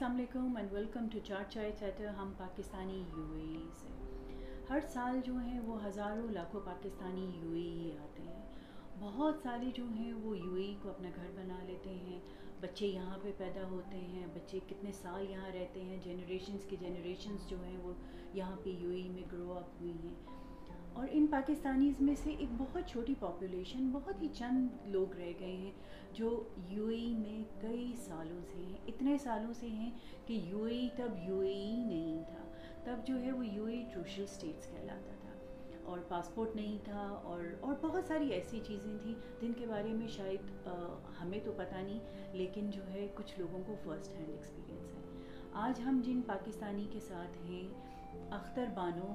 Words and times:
السلام 0.00 0.16
علیکم 0.16 0.56
and 0.56 0.72
welcome 0.72 1.08
to 1.08 1.18
چار 1.24 1.50
چائے 1.50 1.72
چیٹر 1.78 2.06
ہم 2.06 2.32
پاکستانی 2.38 3.04
یو 3.16 3.32
اے 3.34 3.42
ای 3.42 3.68
سے۔ 3.80 3.88
ہر 4.70 4.78
سال 4.88 5.20
جو 5.24 5.36
ہیں 5.36 5.60
وہ 5.60 5.86
ہزاروں 5.86 6.28
لاکھوں 6.28 6.60
پاکستانی 6.64 7.30
یو 7.42 7.52
اے 7.52 7.62
ای 7.62 7.98
آتے 7.98 8.22
ہیں۔ 8.22 8.52
بہت 9.00 9.34
سارے 9.42 9.70
جو 9.74 9.84
ہیں 9.84 10.12
وہ 10.12 10.38
یو 10.38 10.54
اے 10.54 10.62
ای 10.62 10.74
کو 10.82 10.90
اپنا 10.90 11.08
گھر 11.16 11.30
بنا 11.36 11.58
لیتے 11.66 11.90
ہیں۔ 11.90 12.20
بچے 12.60 12.86
یہاں 12.86 13.18
پہ 13.22 13.32
پیدا 13.38 13.68
ہوتے 13.70 13.96
ہیں۔ 13.96 14.26
بچے 14.34 14.58
کتنے 14.68 14.92
سال 14.92 15.30
یہاں 15.30 15.50
رہتے 15.50 15.82
ہیں۔ 15.82 15.98
جنریشنز 16.04 16.64
کی 16.64 16.76
جنریشنز 16.80 17.48
جو 17.48 17.64
ہیں 17.64 17.78
وہ 17.78 17.92
یہاں 18.34 18.56
پہ 18.64 18.70
یو 18.70 18.90
اے 18.90 19.02
ای 19.02 19.08
میں 19.08 19.22
گرو 19.32 19.52
اپ 19.52 19.68
ہوئی 19.80 19.92
ہیں۔ 19.92 20.39
اور 20.92 21.08
ان 21.10 21.26
پاکستانیز 21.26 22.00
میں 22.00 22.14
سے 22.14 22.30
ایک 22.38 22.48
بہت 22.58 22.82
چھوٹی 22.86 23.14
پاپولیشن 23.20 23.90
بہت 23.92 24.22
ہی 24.22 24.28
چند 24.34 24.68
لوگ 24.86 25.16
رہ 25.16 25.32
گئے 25.40 25.56
ہیں 25.56 25.72
جو 26.12 26.48
یو 26.68 26.86
اے 26.86 26.96
ای 26.96 27.14
میں 27.14 27.62
کئی 27.62 27.92
سالوں 27.96 28.40
سے 28.52 28.58
ہیں، 28.58 28.76
اتنے 28.86 29.18
سالوں 29.18 29.52
سے 29.52 29.66
ہیں 29.66 29.90
کہ 30.26 30.32
یو 30.32 30.64
اے 30.64 30.78
ای 30.78 30.88
تب 30.96 31.08
یو 31.28 31.40
اے 31.40 31.52
ای 31.52 31.76
نہیں 31.76 32.24
تھا۔ 32.24 32.44
تب 32.84 33.06
جو 33.06 33.22
ہے 33.22 33.32
وہ 33.32 33.46
یو 33.46 33.64
اے 33.64 33.78
ای 33.78 33.84
ٹروشل 33.92 34.22
اسٹیٹس 34.22 34.66
کہلاتا 34.66 35.14
تھا۔ 35.20 35.30
اور 35.84 35.98
پاسپورٹ 36.08 36.56
نہیں 36.56 36.78
تھا 36.84 37.20
اور 37.22 37.40
اور 37.60 37.74
بہت 37.80 38.04
ساری 38.04 38.28
ایسی 38.28 38.60
چیزیں 38.66 38.98
تھیں 39.02 39.14
جن 39.40 39.52
کے 39.52 39.66
بارے 39.66 39.92
میں 39.92 40.08
شاید 40.08 40.68
ہمیں 41.22 41.40
تو 41.44 41.52
پتہ 41.56 41.74
نہیں، 41.74 42.00
لیکن 42.32 42.70
جو 42.70 42.82
ہے 42.88 43.08
کچھ 43.14 43.40
لوگوں 43.40 43.62
کو 43.66 43.74
فرسٹ 43.84 44.16
ہینڈ 44.16 44.28
ایکسپیرینس 44.28 44.94
ہے۔ 44.94 45.00
آج 45.52 45.80
ہم 45.80 46.00
جن 46.04 46.20
پاکستانی 46.26 46.86
کے 46.90 47.00
ساتھ 47.00 47.50
ہیں، 47.50 47.68
اختر 48.30 48.64
بانو 48.74 49.12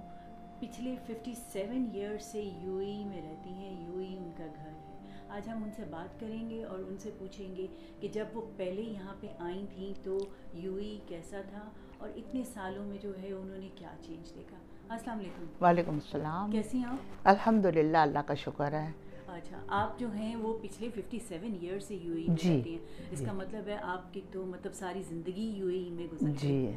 پچھلے 0.60 0.96
ففٹی 1.08 1.34
سیون 1.54 1.90
ایئرس 1.94 2.26
سے 2.26 2.42
یو 2.62 2.78
اے 2.78 2.86
ای 2.86 3.04
میں 3.06 3.22
رہتی 3.22 3.50
ہیں 3.50 3.88
یو 3.88 3.98
اے 3.98 4.06
ای 4.06 4.18
ان 4.18 4.32
کا 4.38 4.46
گھر 4.56 4.68
ہے۔ 4.68 4.82
آج 5.30 5.50
ہم 5.50 5.64
ان 5.64 5.70
سے 5.76 5.84
بات 5.90 6.20
کریں 6.20 6.50
گے 6.50 6.64
اور 6.64 6.80
ان 6.80 6.98
سے 6.98 7.12
پوچھیں 7.18 7.56
گے 7.56 7.68
کہ 8.00 8.08
جب 8.08 8.26
وہ 8.34 8.42
پہلے 8.58 8.82
یہاں 8.82 9.16
پہ 9.20 9.28
آئی 9.40 9.66
تھیں 9.76 9.94
تو 10.04 10.18
یو 10.54 10.76
اے 10.76 10.86
ای 10.86 10.98
کیسا 11.08 11.42
تھا 11.50 11.70
اور 11.98 12.10
اتنے 12.16 12.44
سالوں 12.44 12.86
میں 12.86 12.98
جو 13.02 13.12
ہے 13.22 13.32
انہوں 13.32 13.58
نے 13.58 13.70
کیا 13.76 13.90
چینج 14.02 14.36
دیکھا۔ 14.36 14.58
السلام 14.90 15.20
علیکم۔ 15.20 15.64
وعلیکم 15.64 15.94
السلام۔ 15.94 16.52
کیسی 16.52 16.78
ہیں 16.78 16.86
آپ؟ 16.86 17.28
الحمد 17.28 17.66
للہ 17.66 17.98
اللہ 17.98 18.20
کا 18.20 18.34
شکر 18.34 18.72
ہے۔ 18.74 18.92
اچھا 19.28 19.60
آپ 19.68 20.00
جو 20.00 20.12
ہیں 20.12 20.36
وہ 20.36 20.58
پچھلے 20.62 20.90
ففٹی 20.96 21.20
سیون 21.20 21.58
ایئر 21.62 21.80
سے 21.80 21.96
یو 21.96 22.14
اے 22.14 22.22
ای 22.22 22.28
میں 22.28 22.36
جی، 22.44 22.58
رہتی 22.60 22.72
ہیں۔ 22.72 23.08
اس 23.12 23.22
کا 23.26 23.32
مطلب 23.32 23.68
ہے 23.68 23.78
آپ 23.82 24.14
کی 24.14 24.22
تو 24.32 24.46
مطلب 24.46 24.74
ساری 24.74 25.04
زندگی 25.04 25.54
یو 25.56 25.68
اے 25.68 25.78
ای 25.78 25.90
میں 25.90 26.08
گزر 26.14 26.26
گئی۔ 26.26 26.34
جی 26.38 26.72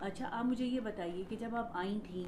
اچھا 0.00 0.28
آپ 0.32 0.44
مجھے 0.44 0.64
یہ 0.64 0.80
بتائیے 0.80 1.24
کہ 1.28 1.36
جب 1.40 1.56
آپ 1.56 1.68
آئی 1.72 1.98
تھیں 2.06 2.22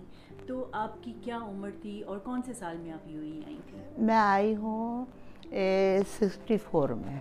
تو 0.46 0.66
آپ 0.72 0.92
کی 1.02 1.12
کیا 1.22 1.36
عمر 1.36 1.70
تھی 1.82 2.02
اور 2.02 2.18
کون 2.18 2.40
سے 2.46 2.52
سال 2.52 2.76
میں 2.76 2.92
آپ 2.92 3.08
یو 3.08 3.20
اے 3.20 3.40
آئی 3.46 3.58
تھیں؟ 3.70 3.82
میں 3.98 4.16
آئی 4.16 4.56
ہوں 4.56 5.04
سکسٹی 6.18 6.56
فور 6.56 6.88
میں۔ 6.88 7.18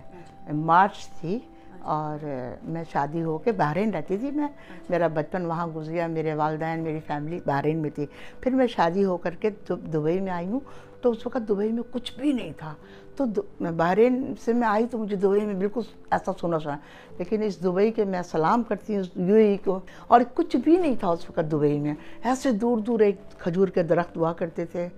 مارچ 0.52 1.08
تھی 1.20 1.38
اور 1.80 2.24
میں 2.62 2.84
شادی 2.92 3.22
ہو 3.22 3.38
کے 3.38 3.52
بحرین 3.52 3.90
رہتی 3.90 4.18
تھی۔ 4.18 4.30
میں 4.30 4.48
میرا 4.88 5.06
بچپن 5.06 5.46
وہاں 5.46 5.66
گزریا 5.66 6.06
میرے 6.06 6.34
والدین 6.34 6.80
میری 6.80 7.00
فیملی 7.00 7.38
بحرین 7.46 7.78
میں 7.78 7.90
تھی۔ 7.90 8.06
پھر 8.40 8.50
میں 8.50 8.66
شادی 8.66 9.04
ہو 9.04 9.16
کر 9.16 9.34
کے 9.34 9.50
دبئی 9.68 10.20
میں 10.20 10.32
آئی 10.32 10.48
ہوں۔ 10.48 10.60
تو 11.02 11.10
اس 11.10 11.26
وقت 11.26 11.48
دبئی 11.48 11.72
میں 11.72 11.82
کچھ 11.90 12.18
بھی 12.18 12.32
نہیں 12.32 12.52
تھا۔ 12.56 12.74
تو 13.16 13.24
میں 13.60 13.70
بحرین 13.70 14.34
سے 14.44 14.52
میں 14.52 14.68
آئی 14.68 14.86
تو 14.86 14.98
مجھے 14.98 15.16
دبئی 15.16 15.40
میں 15.40 15.54
بالکل 15.54 15.80
ایسا 16.10 16.32
سنا 16.40 16.58
سنا 16.58 16.78
لیکن 17.18 17.42
اس 17.42 17.64
دبئی 17.64 17.92
کے 17.92 18.04
میں 18.04 18.22
سلام 18.22 18.62
کرتی 18.62 18.96
ہوں 18.96 19.20
یو 19.28 19.34
اے 19.34 19.56
کو۔ 19.64 19.80
اور 20.06 20.20
کچھ 20.34 20.56
بھی 20.56 20.76
نہیں 20.76 20.94
تھا 21.00 21.08
اس 21.08 21.30
وقت 21.30 21.52
دبئی 21.52 21.80
میں۔ 21.80 21.94
ایسے 22.24 22.52
دور 22.52 22.78
دور 22.78 23.00
ایک 23.00 23.16
کھجور 23.38 23.68
کے 23.68 23.82
درخت 23.82 24.16
ہوا 24.16 24.32
کرتے 24.32 24.64
تھے۔ 24.64 24.88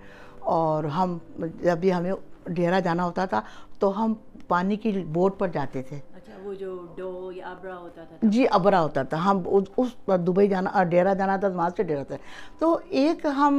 اور 0.41 0.85
ہم 0.85 1.19
جب 1.61 1.79
بھی 1.79 1.95
ہمیں 1.95 2.13
ڈیرا 2.47 2.81
جانا 2.81 3.05
ہوتا 3.05 3.25
تھا 3.25 3.41
تو 3.79 4.05
ہم 4.05 4.15
پانی 4.49 4.77
کی 4.77 5.05
بوٹ 5.09 5.39
پر 5.39 5.49
جاتے 5.49 5.83
تھے۔ 5.83 6.14
وہ 6.45 6.55
جو 6.55 6.87
ڈو 6.97 7.31
یا 7.33 7.47
ابرا 7.51 7.77
ہوتا 7.79 8.05
تھا 8.05 8.17
جی 8.23 8.45
ابرا 8.51 8.83
ہوتا 8.83 9.03
تھا۔ 9.03 9.25
ہم 9.25 9.41
اس 9.77 9.89
دبئی 10.27 10.49
جانا 10.49 10.83
ڈیرا 10.85 11.13
جانا 11.13 11.37
تھا، 11.37 11.49
وہاں 11.49 11.71
سے 11.77 11.83
ڈیرا 11.83 12.03
تھا۔ 12.03 12.17
تو 12.59 12.79
ایک 12.89 13.27
ہم، 13.37 13.55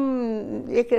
ایک 0.67 0.93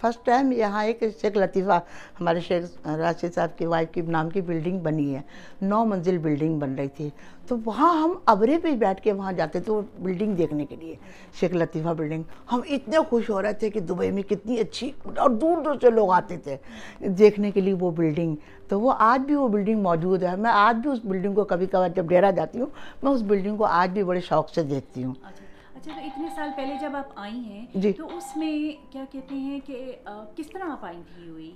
فرسٹ 0.00 0.26
ٹائم 0.26 0.52
یہاں 0.52 0.84
ایک 0.84 1.02
شیخ 1.20 1.36
لطیفہ، 1.36 1.78
ہمارے 2.20 2.40
شیخ 2.40 2.86
راشد 2.86 3.34
صاحب 3.34 3.58
کی 3.58 3.66
وائف 3.66 3.90
کی 3.92 4.00
نام 4.00 4.30
کی 4.30 4.40
بلڈنگ 4.40 4.78
بنی 4.78 5.14
ہے۔ 5.14 5.20
نو 5.62 5.84
منزل 5.84 6.18
بلڈنگ 6.18 6.58
بن 6.58 6.74
رہی 6.74 6.88
تھی۔ 6.88 7.08
تو 7.46 7.56
وہاں 7.64 8.02
ہم 8.02 8.12
ابرے 8.26 8.58
پہ 8.62 8.70
بیٹھ 8.70 9.00
کے 9.02 9.12
وہاں 9.12 9.32
جاتے 9.32 9.60
تھے، 9.60 9.72
وہ 9.72 9.82
بلڈنگ 9.98 10.34
دیکھنے 10.34 10.66
کے 10.66 10.76
لیے۔ 10.76 10.94
شیخ 11.40 11.52
لطیفہ 11.52 11.88
بلڈنگ۔ 11.88 12.22
ہم 12.52 12.60
اتنے 12.68 12.96
خوش 13.08 13.30
ہو 13.30 13.42
رہے 13.42 13.52
تھے 13.52 13.70
کہ 13.70 13.80
دبئی 13.80 14.10
میں 14.10 14.22
کتنی 14.22 14.58
اچھی 14.60 14.90
اور 15.16 15.30
دور 15.30 15.62
دور 15.62 15.74
سے 15.80 15.90
لوگ 15.90 16.10
آتے 16.10 16.36
تھے۔ 16.36 16.56
دیکھنے 17.00 17.50
کے 17.50 17.60
لیے 17.60 17.74
وہ 17.80 17.90
بلڈنگ۔ 17.90 18.36
تو 18.70 18.80
وہ 18.80 18.92
آج 18.98 19.20
بھی 19.20 19.34
وہ 19.34 19.48
بلڈنگ 19.48 19.82
موجود 19.82 20.22
ہے۔ 20.22 20.36
میں 20.36 20.50
آج 20.50 20.76
بھی 20.76 20.90
اس 20.90 20.98
بلڈنگ 21.04 21.34
کو 21.34 21.44
کبھی 21.44 21.66
کبھار 21.66 21.88
جب 21.88 22.06
ڈیرا 22.06 22.30
جاتی 22.30 22.60
ہوں 22.60 22.66
میں 23.02 23.12
اس 23.12 23.22
بلڈنگ 23.22 23.56
کو 23.56 23.64
آج 23.64 23.90
بھی 23.90 24.02
بڑے 24.02 24.20
شوق 24.20 24.50
سے 24.50 24.62
دیکھتی 24.62 25.04
ہوں۔ 25.04 25.14
اچھا۔ 25.22 25.44
اچھا 25.74 25.92
تو 25.94 26.06
اتنے 26.06 26.28
سال 26.36 26.50
پہلے 26.56 26.74
جب 26.80 26.96
آپ 26.96 27.08
آئی 27.16 27.38
ہیں 27.38 27.66
جی۔ 27.74 27.92
تو 27.92 28.16
اس 28.16 28.36
میں 28.36 28.52
کیا 28.92 29.04
کہتے 29.12 29.34
ہیں 29.34 29.60
کہ 29.66 29.92
کس 30.36 30.50
طرح 30.50 30.70
آپ 30.70 30.84
آئی 30.84 31.02
تھی 31.14 31.30
اے 31.36 31.50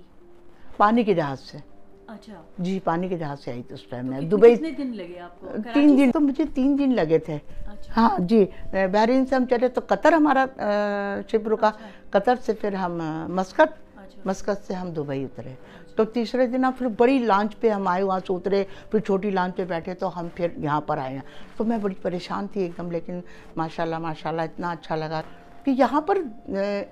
پانی 0.77 1.03
کے 1.03 1.13
جہاز 1.13 1.39
سے۔ 1.39 1.57
اچھا۔ 2.07 2.41
جی 2.57 2.79
پانی 2.83 3.07
کے 3.07 3.17
جہاز 3.17 3.39
سے 3.39 3.51
آئی 3.51 3.63
تھی 3.63 3.75
اس 3.75 3.83
ٹائم 3.83 4.05
میں۔ 4.07 4.21
دبئی 4.21 4.55
کتنے 4.55 4.71
دن 4.71 4.95
لگے 4.95 5.19
آپ 5.19 5.39
کو؟ 5.39 5.47
تین 5.73 5.97
دن 5.97 6.11
تو 6.11 6.19
مجھے 6.19 6.43
تین 6.53 6.77
دن 6.79 6.93
لگے 6.95 7.19
تھے۔ 7.19 7.37
اچھا۔ 7.67 7.93
ہاں 7.97 8.09
جی۔ 8.19 8.45
بحرین 8.91 9.25
سے 9.25 9.35
ہم 9.35 9.45
چلے 9.45 9.67
تو 9.67 9.81
قطر 9.87 10.13
ہمارا 10.13 10.45
شپ 11.29 11.47
رکا 11.47 11.71
قطر 12.09 12.35
سے 12.45 12.53
پھر 12.53 12.73
ہم 12.73 13.01
مسکت 13.29 13.97
اچھا۔ 13.97 14.21
مسکت 14.25 14.67
سے 14.67 14.73
ہم 14.73 14.91
دبئی 14.91 15.23
اترے۔ 15.23 15.53
تو 15.95 16.03
تیسرے 16.05 16.47
دن 16.47 16.65
ہم 16.65 16.71
پھر 16.77 16.87
بڑی 16.97 17.17
لانچ 17.19 17.59
پہ 17.59 17.69
ہم 17.69 17.87
آئے 17.87 18.03
وہاں 18.03 18.19
سے 18.27 18.33
اترے 18.33 18.63
پھر 18.91 18.99
چھوٹی 18.99 19.29
لانچ 19.29 19.55
پہ 19.55 19.65
بیٹھے 19.65 19.93
تو 19.93 20.19
ہم 20.19 20.27
پھر 20.35 20.47
یہاں 20.57 20.81
پر 20.81 20.97
آئے 20.97 21.13
ہیں۔ 21.13 21.21
تو 21.57 21.63
میں 21.63 21.77
بڑی 21.77 21.95
پریشان 22.01 22.47
تھی 22.47 22.61
ایک 22.61 22.77
دم 22.77 22.91
لیکن 22.91 23.19
ماشاء 23.55 23.83
اللہ 23.83 23.99
ماشاء 23.99 24.29
اللہ 24.29 24.41
اتنا 24.41 24.71
اچھا 24.71 24.95
لگا 24.95 25.21
کہ 25.65 25.71
یہاں 25.71 26.01
پر 26.01 26.17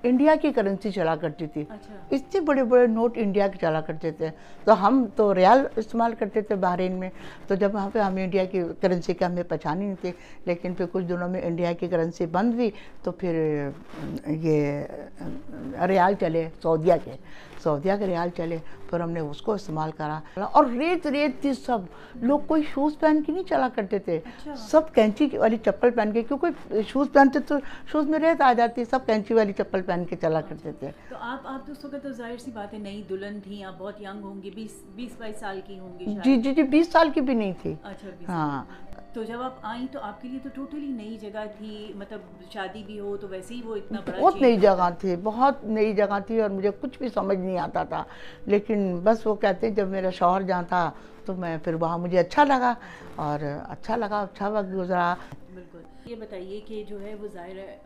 انڈیا 0.02 0.34
کی 0.42 0.52
کرنسی 0.52 0.90
چلا 0.90 1.14
کرتی 1.16 1.46
تھی۔ 1.46 1.64
اچھا۔ 1.68 1.94
اتنے 2.10 2.40
بڑے 2.40 2.64
بڑے 2.64 2.86
نوٹ 2.86 3.12
انڈیا 3.16 3.46
کے 3.48 3.58
چلا 3.60 3.80
کرتے 3.80 4.10
تھے۔ 4.10 4.28
تو 4.64 4.86
ہم 4.86 5.04
تو 5.16 5.34
ریال 5.34 5.66
استعمال 5.76 6.14
کرتے 6.18 6.40
تھے 6.40 6.54
بحرین 6.54 6.92
میں۔ 6.92 7.10
تو 7.46 7.54
جب 7.54 7.74
وہاں 7.74 7.90
پہ 7.92 7.98
ہم 7.98 8.16
انڈیا 8.16 8.44
کی 8.44 8.62
کرنسی 8.80 9.14
کا 9.14 9.26
ہمیں 9.26 9.42
پہچانی 9.42 9.84
نہیں 9.84 9.94
تھی 10.00 10.12
لیکن 10.46 10.74
پھر 10.74 10.86
کچھ 10.92 11.04
دنوں 11.04 11.28
میں 11.28 11.40
انڈیا 11.44 11.72
کی 11.72 11.88
کرنسی 11.88 12.26
بند 12.26 12.54
ہوئی 12.54 12.70
تو 13.02 13.12
پھر 13.12 13.68
یہ 14.26 14.82
ریال 15.86 16.14
چلے 16.20 16.48
سعودیہ 16.62 16.92
کے۔ 17.04 17.16
سعودیہ 17.64 17.92
کے 17.98 18.06
ریال 18.06 18.28
چلے 18.36 18.58
پھر 18.90 19.00
ہم 19.00 19.10
نے 19.10 19.20
اس 19.20 19.42
کو 19.42 19.52
استعمال 19.52 19.90
کرا۔ 19.96 20.20
اور 20.36 20.64
ریت 20.64 21.06
ریت 21.06 21.40
تھی 21.40 21.52
سب۔ 21.54 21.78
لوگ 22.14 22.38
کوئی 22.46 22.62
شوز 22.74 22.98
پہن 22.98 23.22
کے 23.22 23.32
نہیں 23.32 23.44
چلا 23.48 23.68
کرتے 23.74 23.98
تھے۔ 23.98 24.20
اچھا۔ 24.24 24.54
سب 24.54 24.94
کینچی 24.94 25.28
والی 25.38 25.56
چپل 25.64 25.90
پہن 25.90 26.12
کے 26.12 26.22
کیونکہ 26.22 26.80
شوز 26.88 27.06
پہنتے 27.12 27.38
تو 27.38 27.54
شوز 27.92 28.08
میں 28.08 28.18
ریت 28.18 28.40
آ 28.40 28.52
جاتی 28.52 28.84
سب 28.84 29.06
کینچی 29.06 29.34
والی 29.34 29.52
چپل 29.52 29.82
پہن 29.82 30.04
کے 30.04 30.16
چلا 30.16 30.40
کرتے 30.40 30.72
تھے۔ 30.72 30.90
تو 31.08 31.16
آپ 31.20 31.46
آپ 31.46 31.66
تو 31.66 31.72
اس 31.72 31.84
وقت 31.84 32.02
تو 32.02 32.10
ظاہر 32.10 32.36
سی 32.36 32.50
بات 32.50 32.72
ہے 32.74 32.78
نئی 32.78 33.02
دلہن 33.08 33.40
تھیں 33.40 33.64
آپ 33.64 33.78
بہت 33.78 34.00
ینگ 34.00 34.22
ہوں 34.22 34.42
گی 34.42 34.50
بیس 34.54 34.82
بیس 34.94 35.16
بائیس 35.18 35.40
سال 35.40 35.60
کی 35.66 35.78
ہوں 35.78 35.98
گی 35.98 36.14
جی 36.24 36.36
جی 36.36 36.54
جی 36.54 36.62
بیس 36.62 36.92
سال 36.92 37.10
کی 37.10 37.20
بھی 37.20 37.34
نہیں 37.34 37.52
تھی۔ 37.62 37.74
اچھا 37.82 38.08
ہاں۔ 38.28 38.64
تو 39.14 39.22
جب 39.22 39.42
آپ 39.42 39.54
آئیں 39.62 39.86
تو 39.92 39.98
آپ 40.02 40.22
کے 40.22 40.28
لیے 40.28 40.38
تو 40.42 40.48
ٹوٹلی 40.54 40.86
نئی 40.86 41.18
جگہ 41.18 41.44
تھی 41.58 41.92
مطلب 41.96 42.20
شادی 42.50 42.82
بھی 42.86 43.00
ہو 43.00 43.16
تو 43.16 43.28
ویسے 43.28 43.54
ہی 43.54 43.60
وہ 43.64 43.76
اتنا 43.76 44.00
بڑا 44.06 44.20
بہت 44.20 44.40
نئی 44.40 44.56
جگہ 44.56 44.88
تھی 45.00 45.16
بہت 45.16 45.64
نئی 45.64 45.92
جگہ 45.92 46.18
تھی 46.26 46.40
اور 46.40 46.50
مجھے 46.50 46.70
کچھ 46.80 46.98
بھی 46.98 47.08
سمجھ 47.08 47.38
نہیں 47.38 47.58
آتا 47.58 47.84
تھا۔ 47.84 48.02
لیکن 48.46 49.00
بس 49.04 49.26
وہ 49.26 49.34
کہتے 49.34 49.68
ہیں 49.68 49.74
جب 49.74 49.88
میرا 49.88 50.10
شوہر 50.10 50.42
جہاں 50.42 50.62
تھا 50.62 50.90
تو 51.24 51.34
میں 51.34 51.58
پھر 51.64 51.74
وہاں 51.74 51.98
مجھے 51.98 52.18
اچھا 52.18 52.44
لگا 52.44 52.74
اور 53.16 53.38
اچھا 53.68 53.96
لگا 53.96 54.20
اچھا 54.20 54.48
وقت 54.48 54.74
گزرا۔ 54.74 55.14
بالکل۔ 55.54 55.82
یہ 56.06 56.16
بتائیے 56.16 56.60
کہ 56.60 56.84
جو 56.88 57.00
ہے 57.00 57.14
وہ 57.14 57.28
ظاہر 57.32 57.58
ہے 57.58 57.78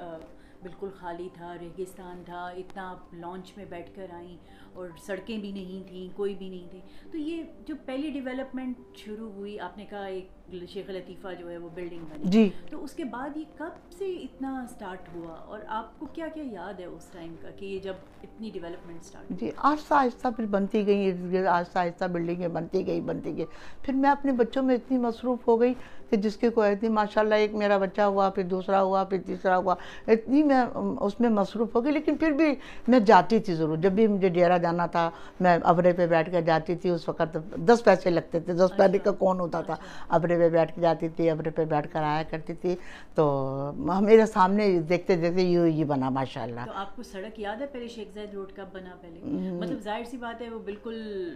بالکل 0.62 0.88
خالی 1.00 1.28
تھا 1.34 1.54
ریگستان 1.60 2.22
تھا 2.26 2.46
اتنا 2.56 2.90
آپ 2.90 3.14
لانچ 3.14 3.52
میں 3.56 3.64
بیٹھ 3.64 3.90
کر 3.96 4.06
آئیں۔ 4.12 4.36
اور 4.78 4.88
سڑکیں 5.06 5.38
بھی 5.38 5.52
نہیں 5.52 5.88
تھیں 5.88 6.16
کوئی 6.16 6.34
بھی 6.34 6.48
نہیں 6.48 6.70
تھی 6.70 6.80
تو 7.12 7.18
یہ 7.18 7.42
جو 7.66 7.74
پہلی 7.86 8.10
ڈیولپمنٹ 8.10 8.96
شروع 8.96 9.30
ہوئی 9.30 9.60
آپ 9.60 9.78
نے 9.78 9.84
کہا 9.84 10.04
ایک 10.04 10.28
شیخ 10.68 10.90
لطیفہ 10.90 11.28
جو 11.38 11.50
ہے 11.50 11.58
وہ 11.58 11.68
بلڈنگ 11.74 12.00
بنی۔ 12.00 12.30
جی۔ 12.30 12.48
تو 12.70 12.84
اس 12.84 12.92
کے 12.92 13.04
بعد 13.04 13.36
یہ 13.36 13.44
کب 13.58 13.92
سے 13.98 14.12
اتنا 14.12 14.66
سٹارٹ 14.70 15.08
ہوا؟ 15.14 15.34
اور 15.34 15.60
آپ 15.68 15.98
کو 15.98 16.06
کیا 16.06 16.28
کیا 16.28 16.44
یاد 16.52 16.80
ہے 16.80 16.84
اس 16.84 17.04
ٹائم 17.12 17.34
کا 17.42 17.50
کہ 17.50 17.64
یہ 17.64 17.78
جب 17.78 17.94
اتنی 18.22 18.50
ڈیولپمنٹ 18.50 19.04
سٹارٹ 19.04 19.40
جی 19.40 19.50
آہستہ 19.56 19.94
آہستہ 19.94 20.28
پھر 20.36 20.46
بنتی 20.46 20.86
گئی 20.86 21.12
آہستہ 21.46 21.78
آہستہ 21.78 22.04
بلڈنگیں 22.04 22.48
بنتی 22.48 22.86
گئی 22.86 23.00
بنتی 23.00 23.36
گئی۔ 23.36 23.44
پھر 23.82 23.94
میں 23.94 24.10
اپنے 24.10 24.32
بچوں 24.32 24.62
میں 24.62 24.74
اتنی 24.74 24.98
مصروف 24.98 25.48
ہو 25.48 25.60
گئی 25.60 25.74
کہ 26.10 26.16
جس 26.16 26.36
کی 26.36 26.48
کوئی 26.48 26.72
اتنی 26.72 26.88
ماشاء 26.88 27.20
اللہ 27.20 27.34
ایک 27.34 27.54
میرا 27.54 27.78
بچہ 27.78 28.00
ہوا 28.00 28.30
پھر 28.30 28.42
دوسرا 28.42 28.82
ہوا 28.82 29.04
پھر 29.04 29.18
تیسرا 29.26 29.56
ہوا۔ 29.56 29.74
اتنی 30.06 30.42
میں 30.42 30.64
اس 31.00 31.20
میں 31.20 31.30
مصروف 31.30 31.74
ہو 31.74 31.84
گئی 31.84 31.92
لیکن 31.92 32.16
پھر 32.16 32.30
بھی 32.30 32.54
میں 32.88 33.00
جاتی 33.00 33.38
تھی 33.38 33.54
ضرور۔ 33.54 33.76
جب 33.76 33.92
بھی 33.92 34.06
مجھے 34.06 34.28
ڈیرا 34.28 34.56
جانا 34.56 34.67
تھا۔ 34.86 35.10
میں 35.40 35.58
ابرے 35.62 35.92
پہ 35.92 36.06
بیٹھ 36.06 36.30
کر 36.32 36.40
جاتی 36.40 36.76
تھی 36.76 36.90
اس 36.90 37.08
وقت 37.08 37.36
دس 37.68 37.84
پیسے 37.84 38.10
لگتے 38.10 38.40
تھے۔ 38.40 38.52
دس 38.52 38.72
پیسے 38.76 38.98
کا 38.98 39.10
کون 39.10 39.40
ہوتا 39.40 39.60
تھا؟ 39.60 39.74
ابرے 40.08 40.38
پہ 40.38 40.48
بیٹھ 40.48 40.74
کے 40.74 40.80
جاتی 40.80 41.08
تھی 41.08 41.30
ابرے 41.30 41.50
پہ 41.50 41.64
بیٹھ 41.64 41.92
کر 41.92 42.02
آیا 42.02 42.22
کرتی 42.30 42.54
تھی۔ 42.54 42.76
تو 43.14 43.72
میرے 44.00 44.26
سامنے 44.26 44.78
دیکھتے 44.88 45.16
دیکھتے 45.16 45.42
یوں 45.42 45.66
یہ 45.66 45.84
بنا 45.84 46.08
ماشاء 46.10 46.42
اللہ۔ 46.42 46.60
تو 46.64 46.72
آپ 46.74 46.96
کو 46.96 47.02
سڑک 47.02 47.40
یاد 47.40 47.60
ہے 47.60 47.66
پہلے 47.66 47.88
شیخ 47.88 48.08
زید 48.14 48.34
روڈ 48.34 48.52
کب 48.56 48.64
بنا 48.72 48.94
پہلے؟ 49.00 49.50
مطلب 49.50 49.78
ظاہر 49.84 50.04
سی 50.04 50.16
بات 50.16 50.42
ہے 50.42 50.48
وہ 50.48 50.58
بالکل 50.58 51.34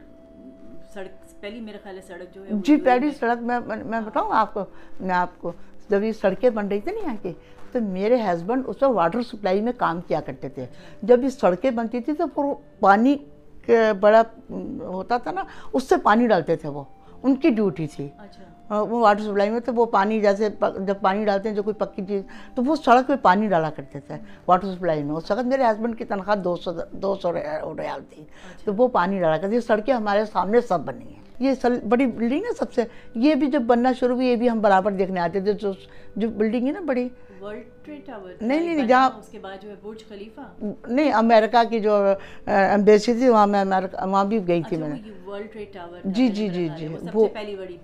سڑک 0.95 1.41
پہلی 1.41 1.61
میرا 1.61 1.79
خیال 1.83 1.97
ہے 1.97 2.03
سڑک 2.03 2.35
جو 2.35 2.45
ہے 2.45 2.51
جی 2.65 2.77
پہلی 2.77 3.11
سڑک 3.11 3.43
میں 3.43 3.59
میں 3.85 4.01
بتاؤں 4.01 4.33
آپ 4.35 4.55
کو 4.55 4.65
میں 5.01 5.15
آپ 5.15 5.41
کو 5.41 5.53
جب 5.91 6.03
یہ 6.03 6.13
سڑکیں 6.13 6.51
بن 6.51 6.69
رہی 6.69 6.81
تھی 6.81 6.93
نا 6.93 7.07
یہاں 7.07 7.17
کی 7.23 7.33
تو 7.73 7.81
میرے 7.81 8.17
ہسبینڈ 8.23 8.63
اس 8.67 8.83
وقت 8.83 8.97
واٹر 8.97 9.23
سپلائی 9.23 9.61
میں 9.61 9.73
کام 9.77 10.01
کیا 10.01 10.21
کرتے 10.21 10.49
تھے۔ 10.49 10.67
جب 11.03 11.25
یہ 11.25 11.29
سڑکیں 11.29 11.71
بنتی 11.71 12.01
تھی 12.01 12.13
تو 12.13 12.27
پھر 12.27 12.43
پانی 12.81 13.17
بڑا 14.01 14.23
ہوتا 14.81 15.17
تھا 15.17 15.31
نا 15.31 15.43
اس 15.73 15.89
سے 15.89 15.95
پانی 16.03 16.27
ڈالتے 16.27 16.57
تھے 16.57 16.69
وہ۔ 16.69 16.85
ان 17.23 17.35
کی 17.35 17.51
ڈیوٹی 17.51 17.87
تھی۔ 17.87 18.09
اچھا۔ 18.19 18.43
وہ 18.83 18.99
واٹر 19.01 19.23
سپلائی 19.23 19.51
میں 19.51 19.61
تو 19.61 19.75
وہ 19.75 19.85
پانی 19.87 20.21
جیسے 20.21 20.49
جب 20.87 20.95
پانی 21.01 21.25
ڈالتے 21.25 21.49
ہیں 21.49 21.57
جو 21.57 21.63
کوئی 21.63 21.75
پکی 21.75 22.03
چیز 22.09 22.23
تو 22.55 22.63
وہ 22.67 22.77
سڑک 22.77 23.07
پہ 23.09 23.13
پانی 23.23 23.49
ڈالا 23.49 23.71
کرتے 23.71 24.01
تھے 24.01 24.15
واٹر 24.49 24.75
سپلائی 24.75 25.03
میں۔ 25.05 25.15
اس 25.15 25.31
وقت 25.31 25.45
میرے 25.45 25.65
ہسبینڈ 25.65 25.99
کی 25.99 26.05
تنخواہ 26.05 26.37
دو 26.37 26.57
سو 26.57 26.71
دو 26.93 27.15
سو 27.23 27.33
ریال 27.33 28.01
تھی۔ 28.11 28.25
تو 28.65 28.75
وہ 28.77 28.89
پانی 28.89 29.21
ڈالا 29.21 29.37
کرتے 29.39 29.61
سڑکیں 29.61 29.95
ہمارے 29.95 30.25
سامنے 30.25 30.61
سب 30.61 30.81
بنی 30.81 31.05
ہیں۔ 31.05 31.21
یہ 31.39 31.53
بڑی 31.89 32.07
بلڈنگ 32.07 32.45
ہے 32.45 32.55
سب 32.59 32.73
سے۔ 32.73 32.83
یہ 33.15 33.35
بھی 33.35 33.47
جب 33.47 33.63
بننا 33.63 33.93
شروع 34.01 34.15
ہوئی 34.15 34.27
یہ 34.27 34.37
بھی 34.37 34.51
ہم 34.51 34.61
برابر 34.61 34.93
دیکھنے 34.93 35.21
آتے 35.21 35.41
تھے۔ 35.41 35.53
جو 36.17 36.29
بلڈنگ 36.29 36.67
ہے 36.67 36.73
نا 36.73 36.81
بڑی 36.81 37.09
ورلڈ 37.43 37.72
نہیں 37.87 38.75
نہیں 38.75 38.87
جہاں 38.87 39.09
اس 39.19 39.29
کے 39.29 39.39
بعد 39.39 39.63
جو 39.63 39.69
ہے 39.71 39.75
برج 39.83 40.05
خلیفہ۔ 40.09 40.41
نہیں 40.89 41.13
امریکہ 41.13 41.63
کی 41.71 41.81
جو 41.81 41.97
امبیسی 42.47 43.13
تھی 43.13 43.29
وہاں 43.29 43.47
میں 43.47 43.65
وہاں 43.65 44.25
بھی 44.25 44.39
گئی 44.49 44.63
تھی 44.69 44.77
میں 44.77 44.89
نے۔ 44.89 44.97
جی 46.05 46.29
جی 46.29 46.49
جی 46.49 46.69
جی 46.79 46.89
وہ 47.15 47.27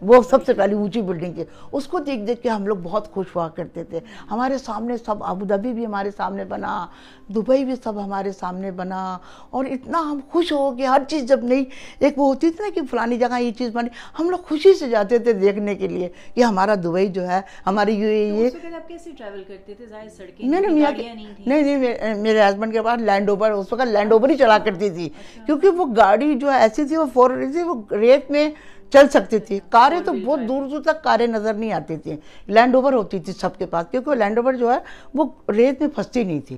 وہ 0.03 0.23
سب 0.31 0.45
سے 0.47 0.55
پہلی 0.55 0.75
اونچی 0.75 1.03
بلڈنگ 1.03 1.33
تھی۔ 1.35 1.45
اس 1.73 1.87
کو 1.87 1.99
دیکھ 1.99 2.21
دیکھ 2.27 2.43
کے 2.43 2.49
ہم 2.49 2.67
لوگ 2.67 2.77
بہت 2.83 3.11
خوش 3.13 3.27
ہوا 3.37 3.49
کرتے 3.57 3.85
تھے۔ 3.85 4.01
ہمارے 4.31 4.59
سامنے 4.59 4.97
سب 4.97 5.25
ابودھبی 5.25 5.73
بھی 5.73 5.87
ہمارے 5.87 6.11
سامنے 6.17 6.45
بنا 6.45 6.75
دبئی 7.35 7.65
بھی 7.65 7.75
سب 7.85 8.03
ہمارے 8.05 8.33
سامنے 8.33 8.71
بنا 8.71 9.03
اور 9.51 9.65
اتنا 9.65 10.01
ہم 10.11 10.21
خوش 10.33 10.53
ہو 10.53 10.71
کہ 10.77 10.87
ہر 10.87 11.03
چیز 11.09 11.25
جب 11.29 11.45
نہیں 11.45 11.65
ایک 12.01 12.19
وہ 12.19 12.27
ہوتی 12.29 12.51
تھی 12.51 12.65
نا 12.65 12.71
کہ 12.75 12.81
فلانی 12.91 13.19
جگہ 13.19 13.41
یہ 13.41 13.53
چیز 13.59 13.71
بنی 13.73 13.89
ہم 14.19 14.31
لوگ 14.31 14.39
خوشی 14.49 14.75
سے 14.75 14.89
جاتے 14.89 15.19
تھے 15.19 15.33
دیکھنے 15.33 15.75
کے 15.75 15.89
لیے 15.89 16.09
کہ 16.35 16.43
ہمارا 16.43 16.75
دبئی 16.85 17.07
جو 17.09 17.29
ہے 17.29 17.41
ہماری 17.67 17.95
یو 17.95 18.09
اے 18.09 18.25
یہ 18.25 18.49
نہیں 21.47 21.63
نہیں 21.63 22.15
میرے 22.15 22.43
ہسبینڈ 22.49 22.73
کے 22.73 22.83
پاس 22.83 23.01
لینڈ 23.01 23.31
اوور 23.31 23.51
اس 23.51 23.73
وقت 23.73 23.87
لینڈ 23.87 24.13
اوور 24.13 24.29
ہی 24.29 24.37
چلا 24.37 24.59
کرتی 24.59 24.91
تھی۔ 24.91 25.07
اچھا۔ 25.07 25.45
کیونکہ 25.47 25.69
وہ 25.69 25.87
گاڑی 25.97 26.35
جو 26.35 26.49
ایسی 26.49 26.85
تھی 26.85 26.97
وہ 26.97 27.05
فور 27.13 27.31
تھی 27.53 27.63
وہ 27.63 27.75
ریت 27.91 28.31
میں 28.31 28.51
چل 28.91 29.09
سکتی 29.09 29.39
تھی۔ 29.39 29.61
کاریں 29.71 30.01
تو 30.01 30.13
بہت 30.25 30.41
دور 30.49 30.67
دور 30.67 30.83
تک 30.83 31.03
کاریں 31.05 31.27
نظر 31.27 31.55
نہیں 31.55 31.73
آتی 31.73 31.97
تھی 31.97 32.17
لینڈ 32.47 32.75
اوور 32.75 32.93
ہوتی 32.93 33.19
تھی 33.19 33.33
سب 33.33 33.59
کے 33.59 33.67
پاس 33.67 33.87
کیونکہ 33.91 34.11
وہ 34.11 34.15
لینڈ 34.15 34.39
اوور 34.39 34.53
جو 34.53 34.73
ہے 34.73 34.79
وہ 35.15 35.25
ریت 35.49 35.81
میں 35.81 35.89
پھنستی 35.89 36.25
نہیں 36.25 36.41
تھی۔ 36.41 36.57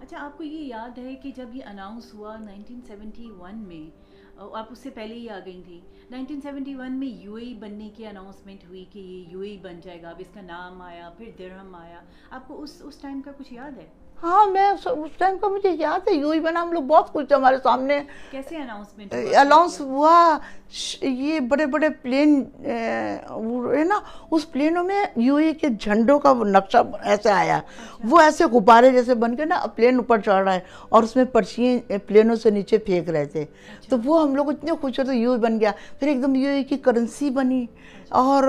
اچھا 0.00 0.24
آپ 0.24 0.38
کو 0.38 0.44
یہ 0.44 0.66
یاد 0.66 0.98
ہے 0.98 1.14
کہ 1.22 1.30
جب 1.36 1.56
یہ 1.56 1.62
اناؤنس 1.70 2.14
ہوا 2.14 2.36
نائنٹین 2.40 2.80
سیونٹی 2.86 3.30
ون 3.38 3.64
میں 3.68 4.09
آپ 4.40 4.66
اس 4.70 4.78
سے 4.78 4.90
پہلے 4.90 5.14
ہی 5.14 5.28
آ 5.28 5.38
گئی 5.46 5.62
تھیں۔ 5.64 5.80
نائنٹین 6.10 6.40
سیونٹی 6.40 6.74
ون 6.74 6.92
میں 6.92 7.08
یو 7.08 7.34
اے 7.34 7.54
بننے 7.54 7.90
کی 7.96 8.06
اناؤنسمنٹ 8.06 8.64
ہوئی 8.64 8.84
کہ 8.90 8.98
یہ 8.98 9.24
یو 9.28 9.40
اے 9.40 9.56
بن 9.62 9.80
جائے 9.80 10.02
گا، 10.02 10.08
اب 10.08 10.16
اس 10.18 10.28
کا 10.34 10.40
نام 10.40 10.82
آیا، 10.82 11.10
پھر 11.18 11.30
درہم 11.38 11.74
آیا۔ 11.74 12.00
آپ 12.30 12.48
کو 12.48 12.62
اس 12.62 12.82
اس 12.84 12.96
ٹائم 12.96 13.22
کا 13.22 13.32
کچھ 13.38 13.52
یاد 13.54 13.78
ہے؟ 13.78 13.86
ہاں 14.22 14.46
میں 14.46 14.68
اس 14.68 14.86
ٹائم 15.18 15.38
کا 15.40 15.48
مجھے 15.48 15.70
یاد 15.78 16.08
ہے 16.08 16.12
ہی 16.12 16.40
بنا 16.40 16.62
ہم 16.62 16.72
لوگ 16.72 16.82
بہت 16.82 17.12
کچھ 17.12 17.32
ہمارے 17.32 17.56
سامنے۔ 17.62 18.00
کیسے 18.30 18.56
اناؤنسمنٹ 18.56 19.14
اناؤنس 19.40 19.80
ہوا 19.80 20.38
یہ 21.02 21.40
بڑے 21.40 21.66
بڑے 21.66 21.88
پلین 22.02 22.42
ہے 22.64 23.84
نا 23.84 23.98
اس 24.30 24.50
پلینوں 24.52 24.84
میں 24.84 25.04
یو 25.16 25.36
اے 25.36 25.52
کے 25.52 25.68
جھنڈوں 25.68 26.18
کا 26.18 26.32
نقشہ 26.32 26.78
ایسے 27.02 27.30
آیا۔ 27.30 27.56
اچھا۔ 27.56 28.06
وہ 28.10 28.20
ایسے 28.20 28.44
غبارے 28.44 28.90
جیسے 28.90 29.14
بن 29.14 29.36
کے 29.36 29.44
نا 29.44 29.64
پلین 29.74 29.96
اوپر 29.96 30.18
چڑھ 30.18 30.44
رہا 30.44 30.54
ہے 30.54 30.60
اور 30.88 31.02
اس 31.02 31.16
میں 31.16 31.24
پرچیاں 31.24 31.98
پلینوں 32.06 32.36
سے 32.36 32.50
نیچے 32.50 32.78
پھینک 32.78 33.08
رہے 33.08 33.24
تھے۔ 33.24 33.42
اچھا۔ 33.42 33.90
تو 33.90 33.96
وہ 34.04 34.22
ہم 34.22 34.34
لوگ 34.34 34.48
اتنے 34.48 34.72
خوش 34.80 34.98
ہوتے 35.00 35.16
یو 35.16 35.36
بن 35.36 35.60
گیا۔ 35.60 35.72
پھر 35.98 36.08
ایک 36.08 36.22
دم 36.22 36.34
یو 36.34 36.48
اے 36.48 36.64
کی 36.64 36.76
کرنسی 36.76 37.30
بنی۔ 37.30 37.66
اور 38.10 38.42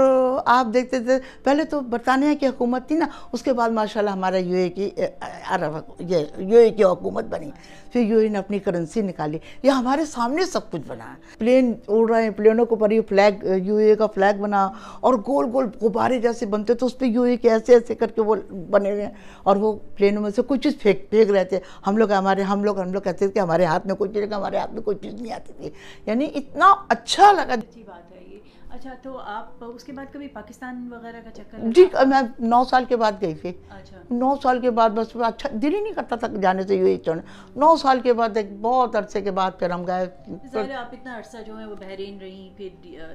آپ 0.45 0.73
دیکھتے 0.73 0.99
تھے، 0.99 1.19
پہلے 1.43 1.63
تو 1.63 1.81
برطانیہ 1.81 2.35
کی 2.39 2.47
حکومت 2.47 2.87
تھی 2.87 2.95
نا، 2.95 3.05
اس 3.31 3.43
کے 3.43 3.53
بعد 3.53 3.69
ماشاءاللہ 3.69 4.09
ہمارا 4.09 4.37
یو 4.37 4.55
اے 4.55 4.69
کی 4.69 4.89
یہ 5.99 6.17
یو 6.37 6.57
اے 6.57 6.69
کی 6.69 6.83
حکومت 6.83 7.23
بنی۔ 7.23 7.51
پھر 7.93 8.01
یو 8.01 8.17
اے 8.17 8.27
نے 8.27 8.37
اپنی 8.37 8.59
کرنسی 8.59 9.01
نکالی۔ 9.01 9.37
یہ 9.63 9.71
ہمارے 9.71 10.05
سامنے 10.05 10.45
سب 10.45 10.71
کچھ 10.71 10.81
بنا۔ 10.87 11.09
ہے 11.09 11.15
پلین 11.37 11.73
اڑ 11.87 12.09
رہے 12.09 12.23
ہیں، 12.23 12.29
پلینوں 12.29 12.65
کے 12.65 12.75
اوپر 12.75 12.91
یہ 12.91 13.01
فلیگ 13.09 13.43
یو 13.43 13.75
اے 13.75 13.95
کا 13.95 14.07
فلیگ 14.07 14.41
بنا۔ 14.41 14.69
اور 14.99 15.13
گول 15.13 15.49
گول 15.53 15.65
غبارے 15.81 16.19
جیسے 16.19 16.45
بنتے 16.45 16.73
تو 16.73 16.85
اس 16.85 16.97
پہ 16.97 17.05
یو 17.05 17.21
اے 17.21 17.37
کے 17.37 17.49
ایسے 17.49 17.73
ایسے 17.73 17.95
کر 17.95 18.07
کے 18.07 18.21
وہ 18.21 18.35
بنے 18.69 18.91
ہوئے 18.91 19.05
ہیں۔ 19.05 19.13
اور 19.43 19.55
وہ 19.55 19.73
پلینوں 19.95 20.21
میں 20.21 20.31
سے 20.31 20.41
کچھ 20.47 20.59
چیز 20.59 20.73
پھینک 20.79 21.09
پھینک 21.09 21.31
رہے 21.31 21.43
تھے۔ 21.43 21.59
ہم 21.87 21.97
لوگ 21.97 22.11
ہمارے، 22.11 22.41
ہم 22.41 22.63
لوگ 22.63 22.79
ہم 22.79 22.93
لوگ 22.93 23.01
کہتے 23.01 23.17
تھے 23.17 23.27
کہ 23.27 23.39
ہمارے 23.39 23.65
ہاتھ 23.65 23.87
میں 23.87 23.95
کوئی 23.95 24.13
چیز، 24.13 24.33
ہمارے 24.33 24.57
ہاتھ 24.57 24.73
میں 24.73 24.81
کوئی 24.81 24.97
چیز 24.97 25.13
نہیں 25.21 25.33
آتی 25.33 25.53
تھی۔ 25.57 25.69
یعنی 26.05 26.27
اتنا 26.35 26.73
اچھا 26.89 27.31
لگا۔ 27.31 27.53
اچھی 27.53 27.83
بات 27.83 28.11
ہے 28.11 28.30
اچھا 28.71 28.93
تو 29.01 29.17
آپ 29.19 29.63
اس 29.65 29.83
کے 29.83 29.91
بعد 29.91 30.05
کبھی 30.11 30.27
پاکستان 30.27 30.87
وغیرہ 30.91 31.21
کا 31.23 31.31
چکر 31.31 31.57
جی 31.75 31.85
میں 32.07 32.21
نو 32.41 32.63
سال 32.63 32.85
کے 32.85 32.95
بعد 32.95 33.21
گئی 33.21 33.33
تھی۔ 33.35 33.51
اچھا۔ 33.69 33.97
نو 34.11 34.33
سال 34.43 34.59
کے 34.61 34.71
بعد 34.71 34.89
بس 34.89 35.15
اچھا 35.25 35.49
دل 35.53 35.73
ہی 35.75 35.79
نہیں 35.79 35.93
کرتا 35.93 36.15
تھا 36.15 36.27
جانے 36.41 36.63
سے 36.63 36.75
یوں 36.75 36.97
چڑھنے 37.05 37.21
نو 37.55 37.75
سال 37.75 37.99
کے 37.99 38.13
بعد 38.13 38.37
ایک 38.37 38.51
بہت 38.61 38.95
عرصے 38.95 39.21
کے 39.21 39.31
بعد 39.31 39.59
پھر 39.59 39.69
ہم 39.69 39.85
گئے۔ 39.87 40.05
آپ 40.73 40.93
اتنا 40.93 41.17
عرصہ 41.17 41.37
جو 41.45 41.59
ہے 41.59 41.65
وہ 41.65 41.75
بحرین 41.75 42.17
رہی 42.19 42.49
پھر 42.57 42.69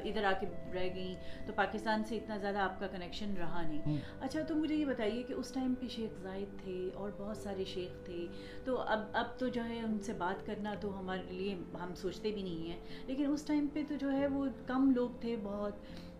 ادھر 0.04 0.24
آ 0.24 0.32
کے 0.40 0.46
رہ 0.74 0.88
گئیں 0.94 1.14
تو 1.46 1.52
پاکستان 1.52 2.04
سے 2.04 2.16
اتنا 2.16 2.36
زیادہ 2.36 2.58
آپ 2.58 2.78
کا 2.80 2.86
کنیکشن 2.86 3.34
رہا 3.38 3.62
نہیں۔ 3.62 3.96
اچھا 4.20 4.42
تو 4.42 4.54
مجھے 4.54 4.74
یہ 4.74 4.84
بتائیے 4.84 5.22
کہ 5.22 5.32
اس 5.32 5.52
ٹائم 5.52 5.74
پہ 5.80 5.86
شیخ 5.88 6.22
زائد 6.22 6.58
تھے 6.64 6.78
اور 6.94 7.10
بہت 7.18 7.36
سارے 7.36 7.64
شیخ 7.64 8.04
تھے 8.06 8.26
تو 8.64 8.78
اب 8.86 9.00
اب 9.12 9.38
تو 9.38 9.48
جو 9.48 9.64
ہے 9.64 9.80
ان 9.80 9.98
سے 9.98 10.12
بات 10.18 10.46
کرنا 10.46 10.74
تو 10.80 10.98
ہمارے 10.98 11.32
لیے 11.32 11.54
ہم 11.82 11.94
سوچتے 11.96 12.30
بھی 12.30 12.42
نہیں 12.42 12.70
ہیں 12.70 12.78
لیکن 13.06 13.32
اس 13.32 13.42
ٹائم 13.42 13.66
پہ 13.72 13.82
تو 13.88 13.94
جو 14.00 14.12
ہے 14.12 14.26
وہ 14.26 14.44
کم 14.66 14.90
لوگ 14.90 15.10
تھے 15.20 15.36
بہت۔ 15.46 15.72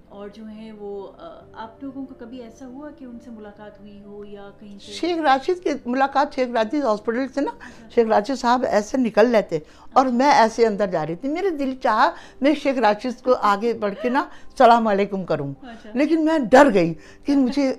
اور 0.09 0.29
جو 0.29 0.45
ہیں 0.45 0.73
وہ 0.73 1.13
آپ 1.55 1.83
لوگوں 1.83 2.07
کو 2.07 2.15
کبھی 2.19 2.43
ایسا 2.43 2.67
ہوا 2.67 2.91
کہ 2.91 3.05
ان 3.05 3.19
سے 3.25 3.31
ملاقات 3.31 3.81
ہوئی 3.81 4.03
ہو 4.05 4.25
یا 4.25 4.51
کہیں 4.61 4.79
سے؟ 4.87 4.93
شیخ 4.93 5.19
راشد 5.19 5.65
کی 5.65 5.71
ملاقات 5.87 6.35
شیخ 6.35 6.49
راشد 6.55 6.85
ہاسپٹل 6.85 7.27
سے 7.35 7.41
نا 7.41 7.51
شیخ 7.95 8.09
راشد 8.09 8.39
صاحب 8.39 8.65
ایسے 8.71 8.99
نکل 8.99 9.37
تھے 9.49 9.59
اور 9.93 10.07
میں 10.07 10.31
ایسے 10.33 10.67
اندر 10.67 10.87
جا 10.87 11.07
رہی 11.07 11.15
تھی۔ 11.15 11.29
میرے 11.29 11.51
دل 11.51 11.75
چاہا 11.83 12.11
میں 12.41 12.55
شیخ 12.55 12.79
راشد 12.79 13.23
کو 13.23 13.35
آگے 13.41 13.73
بڑھ 13.73 13.95
کے 14.03 14.09
نا 14.09 14.25
سلام 14.59 14.87
علیکم 14.87 15.25
کروں۔ 15.25 15.55
اچھا۔ 15.63 15.91
لیکن 15.95 16.25
میں 16.25 16.39
ڈر 16.39 16.75
گئی 16.75 16.95
کہ 17.25 17.37
مجھے 17.37 17.75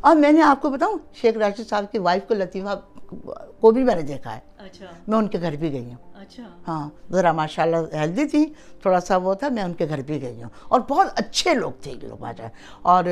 اور 0.00 0.16
میں 0.16 0.32
نے 0.32 0.42
آپ 0.42 0.62
کو 0.62 0.70
بتاؤں 0.70 0.98
شیخ 1.14 1.36
راشد 1.36 1.68
صاحب 1.68 1.92
کی 1.92 1.98
وائف 1.98 2.28
کو 2.28 2.34
لطیفہ 2.34 2.80
کو 3.60 3.70
بھی 3.70 3.84
میں 3.84 3.94
نے 3.94 4.02
دیکھا 4.02 4.34
ہے۔ 4.34 4.40
اچھا۔ 4.58 4.86
میں 5.08 5.18
ان 5.18 5.28
کے 5.28 5.40
گھر 5.40 5.56
بھی 5.56 5.72
گئی 5.72 5.84
ہوں۔ 5.84 6.12
اچھا۔ 6.14 6.42
ہاں 6.68 6.90
ذرا 7.10 7.32
ماشاء 7.32 7.62
اللہ 7.62 7.76
ہیلدی 7.92 8.24
تھی 8.24 8.52
تھوڑا 8.82 9.00
سا 9.00 9.16
وہ 9.16 9.34
تھا 9.34 9.48
میں 9.48 9.62
ان 9.62 9.74
کے 9.74 9.88
گھر 9.88 10.02
بھی 10.02 10.22
گئی 10.22 10.42
ہوں۔ 10.42 10.50
اور 10.68 10.80
بہت 10.88 11.06
اچھے 11.14 11.54
لوگ 11.54 11.72
تھے 11.80 11.90
یہ 11.90 12.08
لوگ 12.08 12.24
آجائے 12.24 12.50
اور 12.82 13.04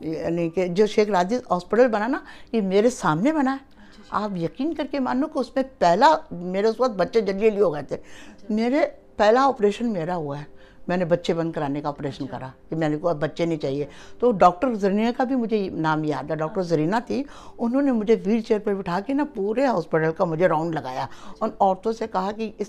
یعنی 0.00 0.50
کہ 0.50 0.66
جو 0.66 0.86
شیخ 0.86 1.08
راجد 1.08 1.50
ہاسپٹل 1.50 1.88
بنا 1.88 2.06
نا 2.06 2.18
یہ 2.52 2.60
میرے 2.60 2.90
سامنے 2.90 3.32
بنا 3.32 3.52
ہے۔ 3.52 3.56
اچھا، 3.56 4.02
آپ 4.10 4.30
یقین 4.36 4.74
کر 4.74 4.86
کے 4.90 4.98
مانو 4.98 5.26
کہ 5.26 5.38
اس 5.38 5.56
میں 5.56 5.64
پہلا 5.78 6.16
میرے 6.30 6.66
اس 6.66 6.80
وقت 6.80 6.90
بچے 6.90 7.20
جلدی 7.20 7.50
جلدی 7.50 7.60
ہو 7.60 7.74
گئے 7.74 7.82
تھے۔ 7.82 7.96
میرے 8.50 8.80
پہلا 9.16 9.44
آپریشن 9.44 9.92
میرا 9.92 10.16
ہوا 10.16 10.38
ہے۔ 10.38 10.57
میں 10.88 10.96
نے 10.96 11.04
بچے 11.04 11.34
بند 11.34 11.52
کرانے 11.52 11.80
کا 11.80 11.88
آپریشن 11.88 12.24
اچھا۔ 12.24 12.38
کرا 12.38 12.48
کہ 12.68 12.76
میں 12.76 12.88
نے 12.88 12.98
کہا 13.02 13.12
بچے 13.12 13.44
نہیں 13.44 13.58
چاہیے۔ 13.58 13.86
تو 14.18 14.32
ڈاکٹر 14.32 14.74
زرینہ 14.74 15.10
کا 15.16 15.24
بھی 15.24 15.34
مجھے 15.34 15.68
نام 15.72 16.04
یاد 16.04 16.30
ہے۔ 16.30 16.36
ڈاکٹر 16.36 16.62
زرینہ 16.62 16.96
تھی۔ 17.06 17.22
انہوں 17.58 17.82
نے 17.82 17.92
مجھے 17.92 18.16
ویل 18.24 18.40
چیئر 18.40 18.58
پر 18.58 18.74
بٹھا 18.74 19.00
کے 19.00 19.12
نا 19.12 19.24
پورے 19.34 19.66
ہاسپٹل 19.66 20.12
کا 20.12 20.24
مجھے 20.24 20.48
راؤنڈ 20.48 20.74
لگایا۔ 20.74 21.06
اور 21.38 21.48
عورتوں 21.58 21.92
سے 21.92 22.06
کہا 22.12 22.32
کہ 22.32 22.52
اس 22.58 22.68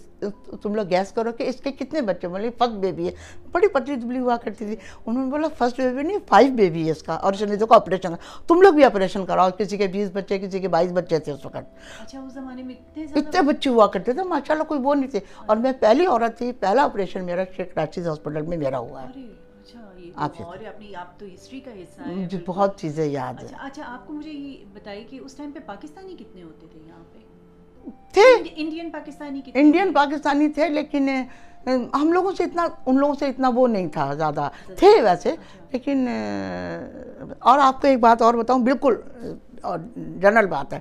تم 0.62 0.76
لوگ 0.76 0.90
گیس 0.90 1.12
کرو 1.12 1.32
کہ 1.32 1.44
اس 1.44 1.56
کے 1.56 1.72
کتنے 1.72 2.02
بچے 2.02 2.28
بولے 2.28 2.50
فرسٹ 2.58 2.74
بیبی 2.74 3.08
ہے۔ 3.08 3.12
بڑی 3.52 3.68
پتلی 3.68 3.96
دبلی 3.96 4.20
ہوا 4.20 4.38
کرتی 4.38 4.66
تھی۔ 4.66 4.76
انہوں 5.06 5.26
نے 5.26 5.32
بولا 5.32 5.48
فرسٹ 5.58 5.78
بیبی 5.78 6.02
نہیں 6.02 6.18
فائیو 6.28 6.54
بیبی 6.54 6.86
ہے 6.86 6.92
اس 6.92 7.04
کا۔ 7.04 7.14
اور 7.14 7.34
شنیدوں 7.34 7.68
کا 7.68 7.76
آپریشن 7.76 8.14
تم 8.48 8.62
لوگ 8.62 8.74
بھی 8.74 8.84
آپریشن 8.84 9.26
کراؤ۔ 9.26 9.50
کسی 9.58 9.78
کے 9.78 9.88
بیس 9.88 10.10
بچے 10.14 10.40
کسی 10.40 10.60
کے 10.60 10.68
بائیس 10.68 10.92
بچے 10.92 11.20
تھے 11.20 11.32
اس 11.32 11.46
وقت۔ 11.46 11.56
اچھا، 11.56 12.20
اتنے 13.16 13.42
بچے 13.42 13.70
ہوا 13.70 13.88
کرتے 13.88 14.14
تھے۔ 14.14 14.24
ماشاء 14.24 14.54
اللہ 14.54 14.64
کوئی 14.64 14.80
وہ 14.84 14.96
نہیں 14.96 15.10
تھے۔ 15.10 15.20
اور 15.46 15.58
میں 15.58 15.72
پہلی 15.80 16.06
عورت 16.06 16.38
تھی 16.38 16.52
پہلا 16.52 16.84
آپریشن 16.84 17.26
میرا 17.26 17.44
شیخ 17.56 17.68
راشد 17.76 18.08
ہاسپٹل 18.10 18.42
میں 18.42 18.58
میرا 18.58 18.78
ہوا 18.78 19.04
ہے 19.04 19.28
مجھے 22.08 22.38
بہت 22.46 22.78
چیزیں 22.78 23.06
یاد 23.06 23.44
ہیں 23.44 23.58
اچھا 23.60 23.84
آپ 23.86 24.08
کو 24.08 24.14
مجھے 24.14 24.32
یہ 24.32 24.64
بتائیے 24.74 25.04
کہ 25.10 25.20
اس 25.24 25.36
ٹائم 25.36 25.52
پہ 25.52 25.60
پاکستانی 25.66 26.16
کتنے 26.16 26.44
ہوتے 26.44 26.68
تھے 26.72 26.80
یہاں 26.88 27.04
پہ 27.14 27.20
تھے 28.14 28.22
انڈین 28.56 28.90
پاکستانی 28.90 29.42
انڈین 29.54 29.94
پاکستانی 29.94 30.50
تھے 30.50 30.70
لیکن 30.70 31.10
ہم 31.68 32.12
لوگوں 32.14 32.32
سے 32.32 32.44
اتنا 32.44 32.68
ان 32.86 32.98
لوگوں 32.98 33.16
سے 33.16 33.28
اتنا 33.28 33.50
وہ 33.56 33.68
نہیں 33.68 33.88
تھا 33.88 34.14
زیادہ 34.14 34.50
تھے 34.76 34.88
ویسے 35.02 35.36
لیکن 35.72 36.08
اور 37.40 37.60
آپ 37.60 37.82
کو 37.82 37.88
ایک 37.88 38.00
بات 38.00 38.22
اور 38.22 38.34
بتاؤں 38.34 38.60
بالکل 38.60 38.96
جنرل 39.96 40.46
بات 40.46 40.74
ہے 40.74 40.80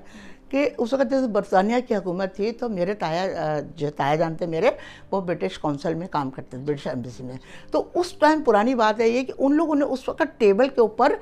کہ 0.49 0.69
اس 0.77 0.93
وقت 0.93 1.09
جیسے 1.09 1.27
برطانیہ 1.27 1.75
کی 1.87 1.95
حکومت 1.95 2.35
تھی 2.35 2.51
تو 2.51 2.69
میرے 2.69 2.93
تایا 2.93 3.59
جو 3.75 3.89
تایا 3.89 4.15
جانتے 4.15 4.45
میرے، 4.45 4.71
وہ 5.11 5.21
برٹش 5.21 5.57
کونسل 5.59 5.93
میں 5.93 6.07
کام 6.07 6.29
کرتے 6.29 6.57
تھے، 6.57 6.65
برٹش 6.65 6.87
ایمبیسی 6.87 7.23
میں۔ 7.23 7.37
تو 7.71 7.83
اس 7.93 8.11
ٹائم 8.11 8.41
پرانی 8.41 8.75
بات 8.75 8.99
ہے 8.99 9.09
یہ 9.09 9.23
کہ 9.23 9.33
ان 9.37 9.55
لوگوں 9.55 9.75
نے 9.75 9.85
اس 9.85 10.09
وقت 10.09 10.23
ٹیبل 10.37 10.69
کے 10.69 10.81
اوپر 10.81 11.13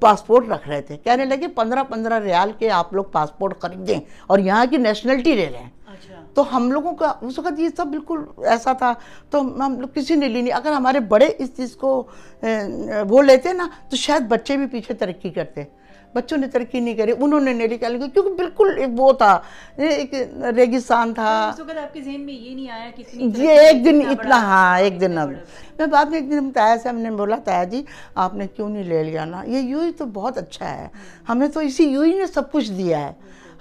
پاسپورٹ 0.00 0.48
رکھ 0.48 0.68
رہے 0.68 0.82
تھے۔ 0.82 0.96
کہنے 0.96 1.24
لگے 1.24 1.48
پندرہ 1.48 1.82
پندرہ 1.82 2.18
ریال 2.18 2.52
کے 2.58 2.70
آپ 2.70 2.92
لوگ 2.92 3.04
پاسپورٹ 3.04 3.60
خریدیں 3.60 4.00
اور 4.26 4.38
یہاں 4.38 4.64
کی 4.70 4.76
نیشنلٹی 4.76 5.34
لے 5.34 5.46
لیں۔ 5.46 5.60
ہیں 5.60 5.77
تو 6.38 6.44
ہم 6.56 6.70
لوگوں 6.72 6.92
کا 6.96 7.12
اس 7.20 7.38
وقت 7.38 7.58
یہ 7.58 7.68
سب 7.76 7.86
بالکل 7.86 8.18
ایسا 8.48 8.72
تھا 8.72 8.92
تو 9.30 9.40
ہم 9.40 9.78
لوگ 9.80 9.88
کسی 9.94 10.14
نے 10.14 10.28
لی 10.28 10.40
نہیں۔ 10.42 10.54
اگر 10.54 10.72
ہمارے 10.72 11.00
بڑے 11.12 11.28
اس 11.38 11.56
چیز 11.56 11.74
کو 11.76 11.90
وہ 13.10 13.22
لیتے 13.22 13.52
نا 13.52 13.68
تو 13.90 13.96
شاید 13.96 14.28
بچے 14.28 14.56
بھی 14.56 14.66
پیچھے 14.72 14.94
ترقی 14.94 15.30
کرتے۔ 15.30 15.64
بچوں 16.14 16.36
نے 16.38 16.46
ترقی 16.48 16.80
نہیں 16.80 16.94
کری 16.96 17.12
انہوں 17.18 17.40
نے 17.40 17.52
نہیں 17.52 17.68
نکالی 17.68 17.98
کیونکہ 17.98 18.34
بالکل 18.36 18.78
وہ 18.98 19.12
تھا 19.12 19.32
ایک 19.76 20.14
ریگستان 20.56 21.12
تھا۔ 21.14 21.32
اس 21.48 21.60
وقت 21.60 21.78
آپ 21.78 21.92
کے 21.94 22.02
ذہن 22.02 22.20
میں 22.20 22.34
یہ 22.34 22.54
نہیں 22.54 22.70
آیا 22.70 22.90
کہ 22.96 23.02
یہ 23.42 23.60
ایک 23.60 23.84
دن 23.84 24.00
اتنا 24.10 24.36
ہاں 24.42 24.78
ایک 24.80 25.00
دن 25.00 25.18
اب۔ 25.18 25.30
میں 25.78 25.86
بعد 25.86 26.04
میں 26.04 26.18
ایک 26.18 26.30
دن 26.30 26.50
تایا 26.50 26.76
سے 26.82 26.88
ہم 26.88 26.98
نے 26.98 27.10
بولا 27.10 27.36
تایا 27.44 27.64
جی 27.64 27.82
آپ 28.14 28.34
نے 28.34 28.46
کیوں 28.56 28.68
نہیں 28.68 28.84
لے 28.84 29.02
لیا 29.02 29.24
نا؟ 29.24 29.42
یہ 29.46 29.58
یوں 29.60 29.84
ہی 29.84 29.92
تو 29.92 30.06
بہت 30.06 30.38
اچھا 30.38 30.70
ہے۔ 30.78 30.88
ہمیں 31.28 31.48
تو 31.48 31.60
اسی 31.60 31.84
یوں 31.84 32.04
ہی 32.04 32.18
نے 32.18 32.26
سب 32.26 32.52
کچھ 32.52 32.72
دیا 32.72 33.00
ہے۔ 33.00 33.12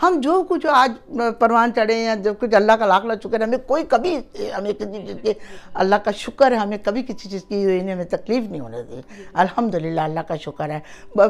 ہم 0.01 0.19
جو 0.23 0.43
کچھ 0.49 0.65
آج 0.69 0.91
پروان 1.39 1.71
چڑھے 1.75 1.95
ہیں 1.95 2.15
جو 2.15 2.33
کچھ 2.33 2.55
اللہ 2.55 2.71
کا 2.79 2.85
لاکھ 2.85 3.05
لاکھ 3.05 3.19
شکر 3.23 3.39
ہے، 3.39 3.45
ہمیں 3.45 3.57
کوئی 3.67 3.83
کبھی 3.89 4.17
ہمیں 4.57 4.71
کسی 4.73 5.05
چیز 5.05 5.17
کی، 5.21 5.33
اللہ 5.73 5.95
کا 6.05 6.11
شکر 6.15 6.51
ہے، 6.51 6.57
ہمیں 6.57 6.77
کبھی 6.83 7.03
کسی 7.03 7.29
چیز 7.29 7.43
کی 7.47 7.63
ہوئی 7.63 7.91
ہمیں 7.91 8.03
تکلیف 8.11 8.49
نہیں 8.49 8.61
ہونے 8.61 8.83
دی۔ 8.83 9.01
الحمدللہ، 9.33 10.01
اللہ 10.01 10.19
کا 10.27 10.35
شکر 10.45 10.69
ہے۔ 10.69 10.79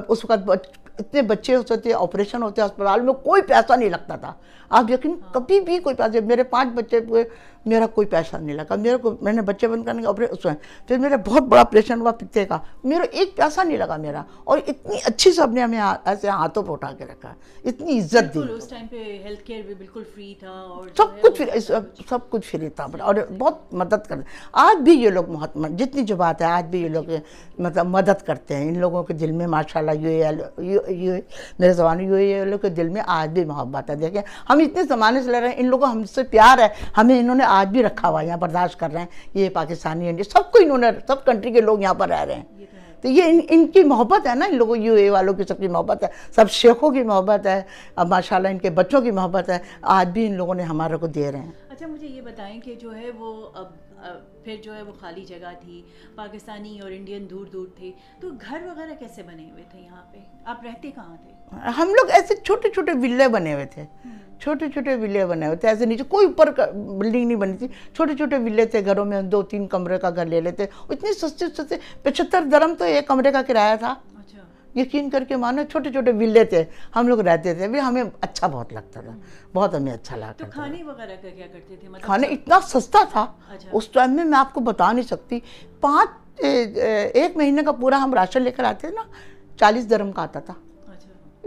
اس 0.08 0.26
وقت 0.26 0.50
اتنے 1.00 1.22
بچے 1.22 1.56
ہوتے 1.56 1.78
تھے، 1.78 1.94
آپریشن 1.94 2.44
ہوتے 2.44 2.62
اسپتال 2.62 3.02
میں 3.02 3.14
کوئی 3.14 3.42
پیسہ 3.42 3.76
نہیں 3.78 3.90
لگتا 3.90 4.16
تھا۔ 4.16 4.34
آپ 4.70 4.90
یقین، 4.90 5.16
کبھی 5.32 5.60
بھی 5.62 5.78
کوئی 5.80 5.96
پیسے 5.96 6.22
میرے 6.22 6.44
پانچ 6.44 6.70
بچے 6.76 7.00
ہوئے 7.10 7.24
میرا 7.68 7.88
کوئی 7.88 8.08
پیسہ 8.08 8.36
نہیں 8.36 8.56
لگا 8.56 8.76
میرے 8.76 8.98
کو 8.98 9.16
میں 9.22 9.34
نے 9.34 9.42
بچے 9.42 9.68
بند 9.68 9.84
کرنے 9.84 10.02
کا 10.04 10.10
اس 10.32 10.46
میں 10.46 10.54
پھر 10.88 10.98
میرا 10.98 11.16
بہت 11.26 11.44
بڑا 11.44 11.62
آپریشن 11.62 12.02
ہوا 12.02 12.12
پتے 12.12 12.46
کا۔ 12.46 12.58
میرا 12.84 13.04
ایک 13.12 13.36
پیسہ 13.36 13.62
نہیں 13.62 13.78
لگا 13.78 13.96
میرا۔ 13.98 14.24
اور 14.44 14.58
اتنی 14.68 14.96
اچھی 15.06 15.32
سب 15.32 15.52
نے 15.52 15.62
ہمیں 15.62 15.82
ایسے 16.06 16.28
ہاتھوں 16.30 16.64
پہ 16.64 16.72
اٹھا 16.72 16.92
کے 16.92 17.06
رکھا۔ 17.06 17.34
اتنی 17.66 18.00
عزت 18.00 18.34
دی۔ 18.34 18.40
اس 18.50 18.68
ٹائم 18.68 18.88
پہ 18.88 19.22
ہیلتھ 19.24 19.44
کیئر 19.44 19.62
بھی 19.66 19.74
بالکل 19.76 20.04
فری 20.16 20.34
تھا 20.40 20.50
اور 20.50 20.88
سب 20.98 21.22
کچھ 21.22 21.42
سب 22.10 22.30
کچھ 22.30 22.48
فری 22.48 22.70
تھا۔ 22.70 22.86
اور 23.00 23.16
بہت 23.38 23.74
مدد 23.74 24.08
کر 24.08 24.16
آج 24.52 24.82
بھی 24.82 24.94
یہ 24.94 25.10
لوگ 25.10 25.58
جتنی 25.76 26.02
جو 26.02 26.16
بات 26.16 26.42
ہے 26.42 26.46
آج 26.46 26.66
بھی 26.66 26.84
یہ 26.84 26.90
لوگ 26.90 27.04
مطلب 27.58 27.86
مدد 27.86 28.26
کرتے 28.26 28.56
ہیں۔ 28.56 28.68
ان 28.70 28.80
لوگوں 28.80 29.04
کے 29.04 29.14
دل 29.14 29.32
میں 29.32 29.48
ماشاء 29.48 29.80
اللہ 29.80 29.92
یو 29.92 31.14
میرے 31.60 31.74
زبان 31.74 32.00
یو 32.02 32.14
اے 32.14 32.46
لوگ 32.46 32.60
کے 32.60 32.70
دل 32.70 32.90
میں 32.90 33.02
آج 33.08 33.30
بھی 33.30 33.46
محبت 33.46 33.90
ہے۔ 33.90 33.96
دیکھیں 33.96 34.22
ہم 34.50 34.60
اتنے 34.60 34.84
زمانے 34.84 35.22
سے 35.22 35.32
لے 35.32 35.40
رہے 35.40 35.48
ہیں 35.48 35.56
ان 35.58 35.66
لوگوں 35.66 35.88
ہم 35.88 36.04
سے 36.04 36.24
پیار 36.24 36.58
ہے۔ 36.60 36.68
ہمیں 36.98 37.20
انہوں 37.20 37.36
نے 37.36 37.44
آج 37.60 37.68
بھی 37.68 37.84
رکھا 37.84 38.10
ہوا 38.10 38.22
یہاں 38.22 38.38
برداشت 38.38 38.80
کر 38.80 38.92
رہے 38.92 39.00
ہیں 39.00 39.08
یہ 39.34 39.50
پاکستانی 39.50 40.10
انڈیا 40.10 40.32
سب 40.32 40.52
کو 40.52 40.60
انہوں 40.62 40.78
نے 40.78 40.88
سب 41.08 41.26
کنٹری 41.26 41.52
کے 41.52 41.62
لوگ 41.62 41.82
یہاں 41.82 41.94
پر 41.94 42.10
رہ 42.10 42.24
رہے 42.24 42.36
ہیں۔ 42.36 42.66
تو 43.02 43.08
یہ 43.08 43.24
ان 43.24 43.40
ان 43.50 43.68
کی 43.68 43.84
محبت 43.84 44.28
ہے 44.28 44.36
نا 44.36 44.46
ان 44.46 44.56
لوگوں 44.56 44.76
یو 44.78 44.94
اے 44.94 45.10
والوں 45.10 45.34
کی 45.34 45.44
سب 45.44 45.58
کی 45.60 45.68
محبت 45.68 46.04
ہے 46.04 46.08
سب 46.36 46.50
شیخوں 46.50 46.90
کی 46.90 47.04
محبت 47.04 47.48
ہے 47.48 47.62
اب 47.96 48.08
ماشاء 48.08 48.36
اللہ 48.36 48.48
ان 48.48 48.58
کے 48.58 48.70
بچوں 48.70 49.02
کی 49.02 49.12
محبت 49.12 49.50
ہے۔ 49.50 49.58
آج 49.82 50.08
بھی 50.08 50.26
ان 50.28 50.34
لوگوں 50.34 50.56
نے 50.56 50.64
ہمارے 50.64 50.98
کو 50.98 51.08
دے 51.08 51.32
رہے 51.32 51.40
ہیں۔ 51.40 51.52
اچھا 51.70 51.88
مجھے 51.88 52.08
یہ 52.08 52.22
بتائیں 52.22 52.60
کہ 52.62 52.76
جو 52.76 52.96
ہے 52.96 53.10
وہ 53.18 53.50
اب 53.56 53.66
پھر 54.44 54.56
جو 54.64 54.76
ہے 54.76 54.82
وہ 54.82 54.92
خالی 55.00 55.26
جگہ 55.26 55.52
تھی 55.62 55.82
پاکستانی 56.16 56.80
اور 56.80 56.92
انڈین 56.92 57.30
دور 57.30 57.46
دور 57.46 57.68
تھے 57.76 57.92
تو 58.20 58.30
گھر 58.30 58.62
وغیرہ 58.66 58.96
کیسے 59.00 59.24
بنے 59.24 59.52
ہوئے 59.52 59.64
تھے 59.72 59.80
یہاں 59.80 60.04
پہ؟ 60.12 60.18
آپ 60.46 60.64
رہتے 60.64 60.92
کہاں 60.92 61.16
تھے؟ 61.22 61.34
ہم 61.52 61.90
لوگ 61.90 62.10
ایسے 62.10 62.36
چھوٹے 62.36 62.70
چھوٹے 62.70 62.92
ولے 62.92 63.28
بنے 63.28 63.54
ہوئے 63.54 63.66
تھے۔ 63.66 63.84
چھوٹے 64.42 64.70
چھوٹے 64.70 64.96
ولے 64.96 65.26
بنے 65.26 65.46
ہوئے 65.46 65.58
تھے۔ 65.58 65.68
ایسے 65.68 65.86
نیچے 65.86 66.04
کوئی 66.04 66.28
اوپر 66.28 66.52
بلڈنگ 66.98 67.26
نہیں 67.28 67.36
بنی 67.36 67.58
تھی۔ 67.58 67.68
چھوٹے 67.94 68.16
چھوٹے 68.16 68.38
ولے 68.38 68.66
تھے۔ 68.66 68.86
گھروں 68.86 69.06
میں 69.06 69.22
دو 69.22 69.42
تین 69.42 69.68
کمرے 69.68 69.98
کا 69.98 70.10
گھر 70.10 70.26
لے 70.26 70.42
لیتے۔ 70.42 70.66
اتنی 70.90 71.14
سستے 71.14 71.46
سستے 71.58 71.76
پچہتر 72.04 72.44
درم 72.52 72.76
تو 72.76 72.84
ایک 72.84 73.08
کمرے 73.08 73.32
کا 73.32 73.42
کرایہ 73.42 73.76
تھا۔ 73.76 73.94
یقین 74.76 75.10
کر 75.10 75.24
کے 75.24 75.36
مانو 75.36 75.62
چھوٹے 75.72 75.92
چھوٹے 75.92 76.12
ولے 76.12 76.44
تھے۔ 76.44 76.64
ہم 76.96 77.08
لوگ 77.08 77.20
رہتے 77.20 77.54
تھے۔ 77.56 77.68
بھی 77.68 77.80
ہمیں 77.80 78.04
اچھا 78.22 78.48
بہت 78.48 78.74
لگتا 78.74 79.02
تھا۔ 79.02 79.12
بہت 79.54 79.74
ہمیں 79.76 79.94
اچھا 79.94 80.16
لگتا 80.16 80.46
تھا۔ 80.46 80.48
کھانے 80.48 80.84
وغیرہ 80.84 81.16
کا 81.22 81.30
کیا 81.36 81.46
کرتے 81.54 81.76
تھے؟ 81.80 81.90
مطلب 81.90 82.02
کھانے 82.02 82.28
اتنا 82.28 82.60
سستا 82.64 83.04
تھا۔ 83.12 83.26
اچھا۔ 83.50 83.70
اس 83.74 83.88
ٹائم 83.88 84.12
میں 84.12 84.26
میں 84.26 84.40
آپ 84.40 84.54
کو 84.54 84.60
بتا 84.60 84.92
نہیں 84.92 85.06
سکتی۔ 85.06 85.40
پانچ 85.82 86.10
ایک 87.14 87.38
مہینے 87.38 87.64
کا 87.64 87.72
پورا 87.72 88.04
ہم 88.04 88.14
راشن 88.14 88.42
لے 88.42 88.52
کر 88.52 88.64
آتے 88.64 88.88
نا۔ 88.88 89.02
چالیس 89.60 89.90
درم 89.90 90.12
کا 90.12 90.22
آتا 90.22 90.40
تھا۔ 90.40 90.54
اچھا۔ 90.54 90.67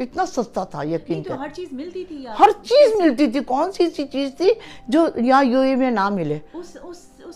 اتنا 0.01 0.25
سستا 0.27 0.65
تھا 0.65 0.83
یقین 0.83 1.23
ہر 1.31 1.49
چیز 1.57 1.73
ملتی 1.73 2.05
تھی 2.05 2.25
ہر 2.39 2.51
چیز 2.65 3.01
ملتی 3.01 3.27
تھی 3.33 3.41
کون 3.47 3.73
سی 3.73 3.87
چیز 4.07 4.31
تھی 4.37 4.51
جو 4.89 5.07
یہاں 5.17 5.43
یو 5.45 5.61
اے 5.61 5.75
میں 5.77 5.91
نہ 5.91 6.09
ملے؟ 6.11 6.39
اس 6.55 6.77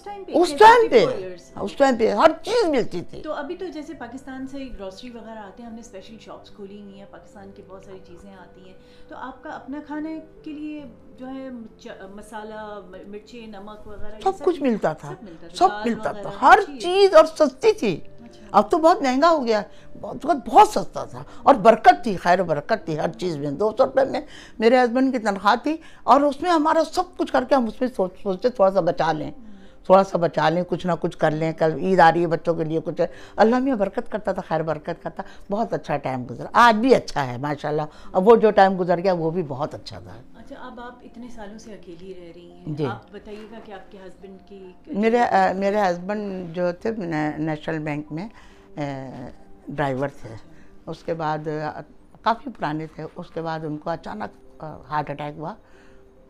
ٹائم 0.03 0.25
پہ 0.25 0.33
اس 0.35 1.73
ٹائم 1.73 1.97
پہ؟ 1.99 2.11
ہر 2.11 2.31
چیز 2.43 2.69
ملتی 2.69 3.03
تھی۔ 3.03 3.23
تو 3.23 3.33
ابھی 3.33 3.57
تو 3.57 3.67
جیسے 3.67 3.95
پاکستان 3.95 4.47
سے 4.47 4.59
گروسری 4.59 5.11
وغیرہ 5.11 5.39
آتے 5.39 5.63
ہیں 5.63 5.69
ہم 5.69 5.75
نے 5.75 5.81
اسپیشل 5.81 6.17
شاپس 6.21 6.51
کھولی 6.51 6.83
ہوئی 6.83 6.99
ہیں 6.99 7.07
پاکستان 7.11 7.51
کی 7.55 7.63
بہت 7.69 7.85
ساری 7.85 7.99
چیزیں 8.07 8.35
آتی 8.35 8.67
ہیں۔ 8.67 8.75
تو 9.09 9.15
آپ 9.19 9.43
کا 9.43 9.51
اپنا 9.51 9.79
کھانے 9.87 10.21
کے 10.43 10.53
لیے 10.53 10.85
جو 11.19 11.27
ہے 11.27 11.49
مسالہ 12.15 12.81
مرچی 13.07 13.47
نمک 13.47 13.89
وغیرہ 13.89 14.21
سب 14.25 14.45
کچھ 14.45 14.63
ملتا 14.63 14.93
تھا۔ 14.93 15.15
سب 15.55 15.69
ملتا 15.85 16.13
تھا 16.13 16.31
ہر 16.43 16.59
چیز۔ 16.81 17.15
اور 17.15 17.25
سستی 17.25 17.73
تھی۔ 17.73 18.01
اچھا۔ 18.25 18.47
اب 18.51 18.71
تو 18.71 18.79
بہت 18.79 19.03
مہنگا 19.03 19.31
ہو 19.31 19.47
گیا 19.47 19.63
بہت 20.01 20.27
بہت 20.47 20.69
سستا 20.69 21.05
تھا۔ 21.05 21.23
اور 21.43 21.55
برکت 21.55 22.03
تھی 22.03 22.17
خیر 22.17 22.41
و 22.41 22.45
برکت 22.45 22.85
تھی 22.85 23.01
ہر 23.01 23.13
چیز 23.13 23.37
میں۔ 23.37 23.51
دو 23.51 23.71
سو 23.79 23.85
روپے 23.85 24.05
میں 24.05 24.21
میرے 24.59 24.79
ہسبینڈ 24.79 25.13
کی 25.13 25.19
تنخواہ 25.19 25.55
تھی 25.63 25.77
اور 26.03 26.21
اس 26.21 26.43
میں 26.43 26.51
ہمارا 26.51 26.85
سب 26.93 27.03
کچھ 27.17 27.33
کر 27.33 27.45
کے 27.49 27.55
ہم 27.55 27.67
اس 27.67 27.81
میں 27.81 27.89
سوچتے 27.97 28.49
تھوڑا 28.49 28.71
سا 28.71 28.81
بچا 28.81 29.13
لیں۔ 29.13 29.31
تھوڑا 29.85 30.03
سا 30.05 30.19
بچا 30.19 30.49
لیں 30.49 30.62
کچھ 30.69 30.87
نہ 30.87 30.93
کچھ 31.00 31.17
کر 31.19 31.31
لیں 31.31 31.53
کل 31.53 31.75
عید 31.79 32.00
آ 32.00 32.11
رہی 32.12 32.23
ہے 32.23 32.26
بچوں 32.26 32.55
کے 32.55 32.64
لیے 32.64 32.81
کچھ 32.85 33.00
اللہ 33.37 33.59
میں 33.59 33.75
برکت 33.75 34.11
کرتا 34.12 34.33
تھا 34.33 34.43
خیر 34.49 34.62
برکت 34.62 35.03
کرتا 35.03 35.23
بہت 35.50 35.73
اچھا 35.73 35.97
ٹائم 35.97 36.25
گزرا۔ 36.31 36.49
آج 36.67 36.76
بھی 36.76 36.95
اچھا 36.95 37.26
ہے 37.26 37.37
ماشاء 37.38 37.69
اللہ 37.69 37.83
اب 38.12 38.29
وہ 38.29 38.37
جو 38.37 38.50
ٹائم 38.50 38.79
گزر 38.81 38.99
گیا 38.99 39.12
وہ 39.12 39.31
بھی 39.31 39.43
بہت 39.49 39.75
اچھا 39.75 39.99
تھا۔ 39.99 40.17
اچھا 40.38 40.57
اب 40.67 40.81
آپ 40.81 41.05
اتنے 41.05 41.29
سالوں 41.35 41.59
سے 41.59 41.73
اکیلی 41.73 42.12
رہ 42.14 42.33
رہی 42.35 42.50
ہیں۔ 42.50 42.75
جی۔ 42.79 42.85
آپ 42.85 43.12
بتائیے 43.12 43.47
گا 43.53 43.59
کہ 43.64 43.73
آپ 43.73 43.91
کے 43.93 43.99
ہسبینڈ 44.07 44.38
کی 44.49 44.62
میرے 44.87 45.21
میرے 45.57 45.81
ہسبینڈ 45.81 46.55
جو 46.57 46.71
تھے 46.81 46.91
نیشنل 47.38 47.79
بینک 47.85 48.12
میں 48.12 48.29
ڈرائیور 49.69 50.09
تھے۔ 50.21 50.35
اس 50.87 51.03
کے 51.05 51.14
بعد 51.14 51.49
کافی 52.23 52.50
پرانے 52.57 52.87
تھے۔ 52.95 53.05
اس 53.17 53.31
کے 53.31 53.43
بعد 53.43 53.64
ان 53.64 53.76
کو 53.79 53.91
اچانک 53.91 54.64
ہارٹ 54.91 55.11
اٹیک 55.11 55.38
ہوا۔ 55.38 55.55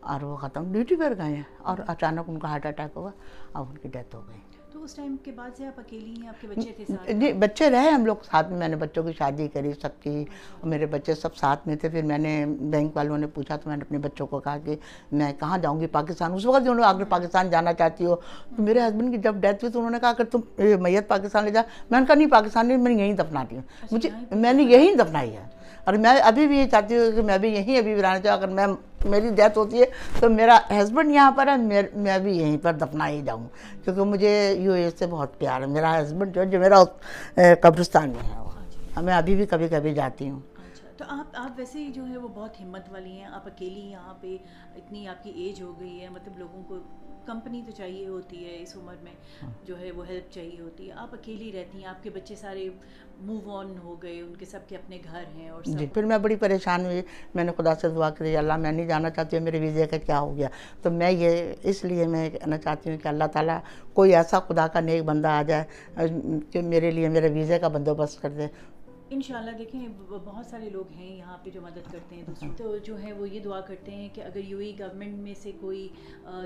اور 0.05 0.21
وہ 0.21 0.35
ختم 0.35 0.71
ڈیوٹی 0.71 0.95
پر 0.95 1.13
گئے 1.17 1.35
ہیں 1.35 1.43
اور 1.61 1.77
اچانک 1.87 2.23
ان 2.27 2.39
کا 2.39 2.47
ہارٹ 2.47 2.65
اٹیک 2.65 2.97
ہوا 2.97 3.11
اور 3.51 3.65
ان 3.69 3.77
کی 3.77 3.89
ڈیتھ 3.89 4.15
ہو 4.15 4.21
گئی۔ 4.27 4.39
تو 4.71 4.83
اس 4.83 4.93
ٹائم 4.95 5.15
کے 5.23 5.31
بعد 5.31 5.49
سے 5.57 5.67
آپ 5.67 5.79
اکیلی 5.79 6.21
ہیں 6.21 6.27
آپ 6.27 6.41
کے 6.41 6.47
بچے 6.47 6.71
تھے 6.77 7.13
جی 7.13 7.33
بچے 7.33 7.69
رہے 7.69 7.89
ہم 7.89 8.05
لوگ 8.05 8.15
ساتھ 8.23 8.49
میں 8.49 8.57
میں 8.59 8.67
نے 8.67 8.75
بچوں 8.75 9.03
کی 9.03 9.11
شادی 9.17 9.47
کری 9.47 9.71
سب 9.81 10.01
کی 10.01 10.25
اور 10.53 10.69
میرے 10.69 10.85
بچے 10.85 11.15
سب 11.15 11.35
ساتھ 11.35 11.67
میں 11.67 11.75
تھے۔ 11.75 11.89
پھر 11.89 12.03
میں 12.03 12.17
نے 12.17 12.45
بینک 12.71 12.97
والوں 12.97 13.17
نے 13.17 13.27
پوچھا 13.27 13.55
تو 13.55 13.69
میں 13.69 13.77
نے 13.77 13.83
اپنے 13.83 13.97
بچوں 13.97 14.27
کو 14.27 14.39
کہا 14.39 14.57
کہ 14.57 14.75
میں 15.11 15.33
کہاں 15.39 15.57
جاؤں 15.57 15.79
گی؟ 15.81 15.87
پاکستان۔ 15.87 16.33
اس 16.33 16.45
وقت 16.45 16.65
جو 16.65 16.83
اگر 16.83 17.03
پاکستان 17.09 17.49
جانا 17.49 17.73
چاہتی 17.73 18.05
ہو 18.05 18.15
تو 18.55 18.63
میرے 18.63 18.79
ہسبینڈ 18.79 19.11
کی 19.11 19.17
جب 19.17 19.35
ڈیتھ 19.35 19.63
ہوئی 19.63 19.73
تو 19.73 19.79
انہوں 19.79 19.91
نے 19.91 19.99
کہا 19.99 20.09
اگر 20.09 20.23
تم 20.23 20.39
میت 20.81 21.07
پاکستان 21.07 21.45
لے 21.45 21.51
جا 21.51 21.61
میں 21.89 21.99
نے 21.99 22.05
کہا 22.05 22.15
نہیں 22.15 22.29
پاکستان 22.29 22.83
میں 22.83 22.93
یہیں 22.93 23.13
دفناتی 23.13 23.55
ہوں۔ 23.55 23.63
اچھا، 23.81 23.95
مجھے 23.95 24.09
میں 24.31 24.53
نے 24.53 24.63
یہیں 24.63 24.93
دفنائی 24.93 25.35
ہے۔ 25.35 25.45
اور 25.85 25.93
میں 25.93 26.11
ابھی 26.23 26.47
بھی 26.47 26.57
یہ 26.59 26.67
چاہتی 26.67 26.97
ہوں 26.97 27.11
کہ 27.15 27.21
میں 27.21 27.37
بھی 27.37 27.49
یہیں 27.49 27.77
ابھی 27.77 27.93
بھی 27.93 28.01
رہنا 28.01 28.19
چاہوں، 28.19 28.37
اگر 28.37 28.47
میں 28.47 28.67
میری 29.09 29.29
ڈیتھ 29.35 29.57
ہوتی 29.57 29.79
ہے 29.79 29.85
تو 30.19 30.29
میرا 30.29 30.57
ہسبینڈ 30.71 31.11
یہاں 31.11 31.31
پر 31.31 31.47
ہے، 31.47 31.55
میں 31.95 32.17
بھی 32.19 32.37
یہیں 32.37 32.57
پر 32.61 32.73
دفنا 32.73 33.07
ہی 33.09 33.21
جاؤں، 33.25 33.47
کیونکہ 33.83 34.03
مجھے 34.03 34.33
یو 34.59 34.73
اے 34.73 34.89
سے 34.99 35.07
بہت 35.07 35.37
پیار 35.39 35.61
ہے۔ 35.61 35.67
میرا 35.67 35.91
ہسبینڈ 36.01 36.33
جو 36.35 36.41
ہے، 36.41 36.45
جو 36.45 36.59
میرا 36.59 36.83
قبرستان 37.61 38.09
میں 38.09 38.29
ہے۔ 38.29 39.01
میں 39.03 39.13
ابھی 39.13 39.35
بھی 39.35 39.45
کبھی 39.45 39.67
کبھی 39.67 39.93
جاتی 39.93 40.29
ہوں۔ 40.29 40.39
اچھا، 40.57 40.87
تو 40.97 41.05
آپ 41.07 41.35
آپ 41.35 41.59
ویسے 41.59 41.79
ہی 41.79 41.91
جو 41.91 42.07
ہے 42.07 42.17
وہ 42.17 42.27
بہت 42.35 42.59
ہمت 42.61 42.91
والی 42.91 43.11
ہیں، 43.11 43.25
آپ 43.25 43.47
اکیلی 43.47 43.89
یہاں 43.91 44.13
پہ 44.21 44.35
اتنی 44.75 45.07
آپ 45.07 45.23
کی 45.23 45.31
ایج 45.35 45.61
ہو 45.61 45.73
گئی 45.79 46.01
ہے 46.01 46.07
مطلب 46.09 46.39
لوگوں 46.39 46.63
کو 46.67 46.77
کمپنی 47.25 47.61
تو 47.65 47.71
چاہیے 47.71 48.07
ہوتی 48.07 48.45
ہے 48.45 48.61
اس 48.61 48.75
عمر 48.77 48.95
میں 49.03 49.11
ہاں۔ 49.43 49.51
جو 49.65 49.79
ہے 49.79 49.91
وہ 49.91 50.07
ہیلپ 50.07 50.33
چاہیے 50.33 50.61
ہوتی 50.61 50.87
ہے۔ 50.87 50.91
آپ 50.91 51.13
اکیلی 51.13 51.51
رہتی 51.51 51.77
ہیں 51.77 51.85
آپ 51.85 52.03
کے 52.03 52.09
بچے 52.09 52.35
سارے 52.35 52.69
موو 53.21 53.51
آن 53.51 53.77
ہو 53.83 54.01
گئے 54.03 54.21
ان 54.21 54.35
کے 54.35 54.45
سب 54.45 54.59
کے 54.67 54.75
اپنے 54.75 54.99
گھر 55.11 55.23
ہیں 55.35 55.49
اور 55.49 55.61
جی 55.65 55.85
پھر 55.93 56.03
میں 56.03 56.17
بڑی 56.17 56.35
پریشان 56.35 56.85
ہوئی۔ 56.85 57.01
میں 57.35 57.43
نے 57.43 57.51
خدا 57.57 57.75
سے 57.75 57.89
دعا 57.89 58.09
کری 58.09 58.37
اللہ 58.37 58.57
میں 58.57 58.71
نہیں 58.71 58.87
جانا 58.87 59.09
چاہتی 59.09 59.37
ہوں 59.37 59.43
میرے 59.43 59.59
ویزے 59.59 59.85
کا 59.85 59.97
کیا 59.97 60.19
ہو 60.19 60.35
گیا۔ 60.35 60.47
تو 60.81 60.91
میں 60.91 61.11
یہ 61.11 61.53
اس 61.63 61.83
لیے 61.83 62.07
میں 62.07 62.29
کہنا 62.29 62.57
چاہتی 62.57 62.89
ہوں 62.89 62.97
کہ 62.97 63.07
اللہ 63.07 63.23
تعالیٰ 63.23 63.59
کوئی 63.93 64.15
ایسا 64.15 64.39
خدا 64.39 64.67
کا 64.67 64.79
نیک 64.79 65.03
بندہ 65.03 65.27
آ 65.27 65.41
جائے 65.41 65.63
کہ 66.51 66.61
میرے 66.61 66.91
لیے 66.91 67.09
میرے 67.09 67.29
ویزے 67.29 67.59
کا 67.59 67.67
بندوبست 67.67 68.21
کر 68.21 68.29
دے۔ 68.29 68.47
انشاءاللہ 69.11 69.51
دیکھیں 69.57 69.87
بہت 70.09 70.45
سارے 70.45 70.69
لوگ 70.69 70.91
ہیں 70.91 71.15
یہاں 71.17 71.37
پہ 71.43 71.49
جو 71.49 71.61
مدد 71.61 71.91
کرتے 71.91 72.15
ہیں 72.15 72.23
دوسروں 72.23 72.53
تو 72.57 72.77
جو 72.77 72.97
ہے 73.01 73.11
وہ 73.13 73.29
یہ 73.29 73.39
دعا 73.39 73.59
کرتے 73.61 73.95
ہیں 73.95 74.07
کہ 74.13 74.21
اگر 74.21 74.37
یو 74.37 74.57
ای 74.57 74.71
گورنمنٹ 74.79 75.17
میں 75.17 75.33
سے 75.33 75.51
کوئی 75.61 75.87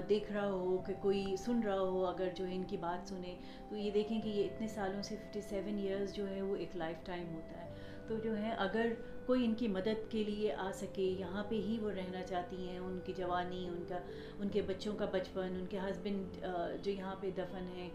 دیکھ 0.10 0.32
رہا 0.32 0.50
ہو 0.50 0.78
کہ 0.78 0.94
کوئی 1.01 1.36
سن 1.46 1.62
رہا 1.63 1.80
ہو 1.80 2.06
اگر 2.06 2.30
جو 2.36 2.48
ہے 2.48 2.56
ان 2.56 2.63
کی 2.63 2.78
بات 2.78 3.10
سنے 3.10 3.36
تو 3.70 3.75
یہ 3.75 3.92
دیکھیں 3.92 4.20
کہ 4.22 4.30
یہ 4.30 4.44
اتنے 4.46 4.68
سالوں 4.68 5.01
سے 5.01 5.16
ففٹی 5.16 5.42
سیون 5.42 5.78
ایئرس 5.78 6.16
جو 6.16 6.28
ہے 6.30 6.42
وہ 6.42 6.56
ایک 6.56 6.75
لائف 6.75 7.06
ٹائم 7.06 7.34
ہوتا 7.36 7.62
ہے۔ 7.62 7.68
تو 8.08 8.18
جو 8.24 8.38
ہے 8.38 8.51
اگر 8.58 8.94
کوئی 9.25 9.46
ان 9.46 9.54
کی 9.56 9.68
مدد 9.68 10.12
کے 10.12 10.24
لیے 10.24 10.54
آ 10.54 10.70
سکے 10.75 11.04
یہاں 11.20 11.44
پہ 11.50 11.56
ہی 11.56 11.78
وہ 11.82 11.92
رہنا 11.92 12.22
چاہتی 12.24 12.68
ہیں 12.68 12.78
ان 12.80 13.00
کی 13.06 13.13
جوانی 13.18 13.68
ان 13.68 13.84
کا 13.89 14.00
ان 14.39 14.50
کے 14.50 14.62
بچوں 14.68 14.96
کا 14.96 15.06
بچپن 15.12 15.56
ان 15.60 15.66
کے 15.70 15.80
ہسبینڈ 15.80 16.46
جو 16.84 16.92
یہاں 16.92 17.16
پہ 17.20 17.30
دفن 17.38 17.68
ہے 17.75 17.89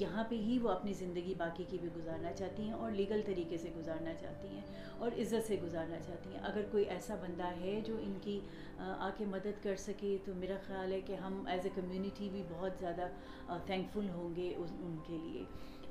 یہاں 0.00 0.24
پہ 0.28 0.34
ہی 0.34 0.58
وہ 0.62 0.68
اپنی 0.68 0.92
زندگی 0.92 1.34
باقی 1.38 1.64
کی 1.68 1.78
بھی 1.80 1.88
گزارنا 1.96 2.32
چاہتی 2.32 2.62
ہیں 2.62 2.72
اور 2.72 2.90
لیگل 2.90 3.20
طریقے 3.26 3.58
سے 3.58 3.70
گزارنا 3.76 4.14
چاہتی 4.14 4.48
ہیں 4.48 4.62
اور 4.98 5.18
عزت 5.18 5.46
سے 5.46 5.56
گزارنا 5.62 5.98
چاہتی 6.06 6.30
ہیں۔ 6.32 6.40
اگر 6.42 6.62
کوئی 6.70 6.84
ایسا 6.84 7.14
بندہ 7.20 7.50
ہے 7.60 7.80
جو 7.86 7.96
ان 8.00 8.18
کی، 8.22 8.40
آ 8.78 9.10
کے 9.16 9.24
مدد 9.24 9.62
کر 9.62 9.76
سکے 9.76 10.16
تو 10.24 10.32
میرا 10.34 10.56
خیال 10.66 10.92
ہے 10.92 11.00
کہ 11.00 11.12
ہم 11.16 11.42
ایز 11.46 11.64
اے 11.64 11.70
کمیونٹی 11.74 12.28
بھی 12.32 12.42
بہت 12.48 12.80
زیادہ 12.80 13.08
تھینکفل 13.66 14.08
ہوں 14.08 14.34
گے 14.36 14.52
ان 14.56 14.96
کے 15.06 15.18
لیے۔ 15.22 15.44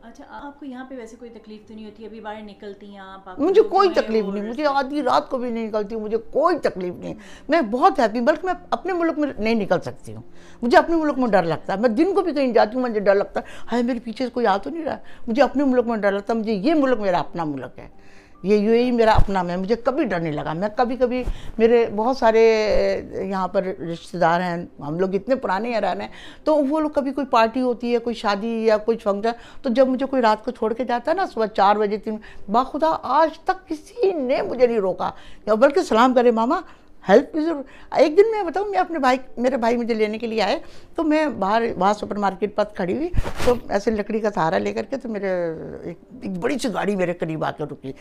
اچھا 0.04 0.24
آپ 0.30 0.60
کو 0.60 0.66
یہاں 0.66 0.86
پہ 0.90 0.98
ویسے 0.98 1.16
کوئی 1.16 1.32
تکلیف 1.32 1.68
تو 1.68 1.74
نہیں 1.74 1.86
ہوتی؟ 1.86 2.06
ابھی 2.06 2.20
باہر 2.20 2.42
نکلتی 2.42 2.92
ہیں 2.92 2.98
آپ 2.98 3.40
مجھے 3.40 3.62
کوئی 3.62 3.90
تکلیف 3.90 4.26
نہیں 4.26 4.50
مجھے 4.50 4.66
آدھی 4.66 5.02
رات 5.02 5.30
کو 5.30 5.38
بھی 5.38 5.50
نہیں 5.50 5.68
نکلتی 5.68 5.96
مجھے 5.96 6.18
کوئی 6.18 6.58
تکلیف 6.60 6.94
نہیں۔ 6.96 7.14
میں 7.50 7.62
بہت 7.62 8.00
ہیپی 8.00 8.22
بلکہ 8.22 8.46
میں 8.46 8.54
اپنے 8.70 8.94
ملک 8.94 9.20
میں 9.20 9.34
نہیں 9.38 9.56
نکل 9.56 9.82
سکتی 9.82 10.16
ہوں۔ 10.16 10.22
مجھے 10.62 10.78
اپنے 10.78 10.96
ملک 10.96 11.18
میں 11.18 11.28
ڈر 11.28 11.44
لگتا 11.44 11.74
ہے۔ 11.74 11.78
میں 11.80 11.90
دن 11.90 12.14
کو 12.16 12.22
بھی 12.22 12.34
کہیں 12.34 12.54
جاتی 12.54 12.76
ہوں 12.76 12.84
مجھے 12.84 13.00
ڈر 13.00 13.16
لگتا 13.16 13.40
ہے۔ 13.40 13.46
ہائے 13.72 13.84
میرے 13.84 14.00
پیچھے 14.00 14.30
کوئی 14.30 14.48
آ 14.48 14.58
تو 14.58 14.70
نہیں 14.70 14.86
رہا 14.86 14.98
مجھے 15.28 15.44
اپنے 15.44 15.64
ملک 15.64 15.88
میں 15.88 15.98
ڈر 15.98 16.12
لگتا 16.12 16.34
ہے 16.34 16.40
مجھے 16.40 16.54
یہ 16.54 16.74
ملک 16.74 17.00
میرا 17.00 17.20
اپنا 17.20 17.44
ملک 17.44 17.80
ہے۔ 17.80 17.88
یہ 18.44 18.58
یو 18.58 18.72
اے 18.74 18.92
میرا 18.92 19.12
اپنا، 19.12 19.42
میں، 19.42 19.58
مجھے 19.58 19.76
کبھی 19.84 20.04
ڈر 20.06 20.20
نہیں 20.20 20.34
لگا۔ 20.34 20.54
میں 20.54 20.70
کبھی 20.76 20.96
کبھی 20.96 21.24
میرے 21.58 21.86
بہت 21.96 22.18
سارے 22.18 22.42
یہاں 23.12 23.48
پر 23.48 23.64
رشتہ 23.64 24.18
دار 24.18 24.42
ہیں، 24.42 24.56
ہم 24.88 25.00
لوگ 25.00 25.16
اتنے 25.16 25.36
پرانے 25.36 25.76
حیران 25.76 26.02
ہیں 26.02 26.08
تو 26.44 26.56
وہ 26.56 26.80
لوگ 26.80 26.90
کبھی 26.90 27.12
کوئی 27.12 27.28
پارٹی 27.28 27.62
ہوتی 27.62 27.94
ہے، 27.94 28.00
کوئی 28.00 28.16
شادی 28.16 28.54
یا 28.66 28.78
کوئی 28.78 28.98
فنکشن، 28.98 29.32
تو 29.62 29.70
جب 29.70 29.88
مجھے 29.88 30.06
کوئی 30.06 30.22
رات 30.22 30.46
کو 30.46 30.52
چھوڑ 30.52 30.74
کے 30.74 30.84
جاتا 30.84 31.12
ہے 31.12 31.16
نا، 31.16 31.26
صبح 31.34 31.46
چار 31.46 31.76
بجے 31.76 31.98
تین، 31.98 32.18
باخدا 32.52 32.96
آج 33.04 33.40
تک 33.40 33.68
کسی 33.68 34.12
نے 34.14 34.42
مجھے 34.42 34.68
نہیں 34.68 34.80
روکا۔ 34.80 35.12
بلکہ 35.46 35.82
سلام 35.82 36.14
کرے 36.14 36.32
ماما 36.32 36.60
ہیلپ 37.10 37.34
کی 37.34 37.42
ضرور۔ 37.42 37.64
ایک 37.92 38.18
دن 38.18 38.32
میں 38.32 38.44
بتاؤں، 38.44 38.66
میں 38.66 38.80
اپنے 38.80 39.00
بھائی، 39.00 39.18
میرے 39.38 39.58
بھائی 39.58 39.78
مجھے 39.78 39.94
لینے 39.94 40.18
کے 40.18 40.28
لیے 40.28 40.42
آئے، 40.42 40.60
تو 40.96 41.04
میں 41.04 41.26
باہر 41.26 41.64
وہاں 41.78 41.94
سپر 41.94 42.16
مارکیٹ 42.16 42.56
پر 42.56 42.64
کھڑی 42.64 42.98
ہوئی، 42.98 43.10
تو 43.46 43.54
ایسے 43.70 43.92
لکڑی 43.92 44.20
کا 44.20 44.30
سہارا 44.36 44.58
لے 44.58 44.74
کر 44.74 44.84
کے 44.84 44.98
تو 44.98 45.10
میرے 45.10 45.54
ایک 45.84 46.38
بڑی 46.38 46.58
سی 46.58 46.74
گاڑی 46.74 46.96
میرے 46.96 47.14
قریب 47.14 47.44
آ 47.44 47.52
کے 47.52 47.64
رکی۔ 47.64 47.92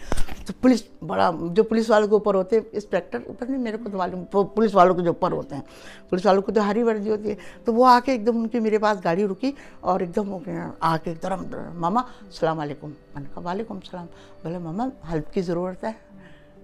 تو 0.47 0.53
پولیس 0.61 0.83
بڑا، 1.07 1.31
جو 1.51 1.63
پولیس 1.63 1.91
والوں 1.91 2.09
کے 2.09 2.15
اوپر 2.15 2.35
ہوتے 2.35 2.57
ہیں 2.57 2.63
انسپیکٹر 2.73 3.19
اوپر 3.27 3.47
نہیں، 3.47 3.61
میرے 3.61 3.77
کو 3.77 3.91
تو 3.91 3.99
معلوم 3.99 4.25
پولیس 4.25 4.75
والوں 4.75 4.95
کے 4.95 5.01
جو 5.01 5.09
اوپر 5.09 5.33
ہوتے 5.33 5.55
ہیں۔ 5.55 5.63
پولیس 6.11 6.27
والوں 6.27 6.43
کو 6.43 6.53
تو 6.53 6.71
ہری 6.71 6.83
ورزی 6.83 7.11
ہوتی 7.11 7.31
ہے۔ 7.31 7.35
تو 7.65 7.75
وہ 7.75 7.87
آ 7.87 7.99
کے 8.05 8.13
ایک 8.13 8.27
دم 8.27 8.37
ان 8.37 8.49
کی 8.49 8.61
میرے 8.61 8.79
پاس 8.79 8.99
گاڑی 9.05 9.29
رکی 9.29 9.53
اور 9.81 10.01
ایک 10.01 10.17
دم 10.17 10.37
آ 10.81 10.97
کے 10.97 11.11
ایک 11.11 11.23
دم 11.23 11.57
ماما، 11.75 12.01
السلام 12.01 12.61
علیکم۔ 12.61 12.89
میں 12.89 13.23
نے 13.23 13.29
کہا، 13.35 13.49
وعلیکم 13.49 13.75
السلام۔ 13.75 14.07
بولے، 14.43 14.59
ماما 14.59 14.89
ہیلپ 15.13 15.33
کی 15.33 15.41
ضرورت 15.41 15.85
ہے۔ 15.85 15.93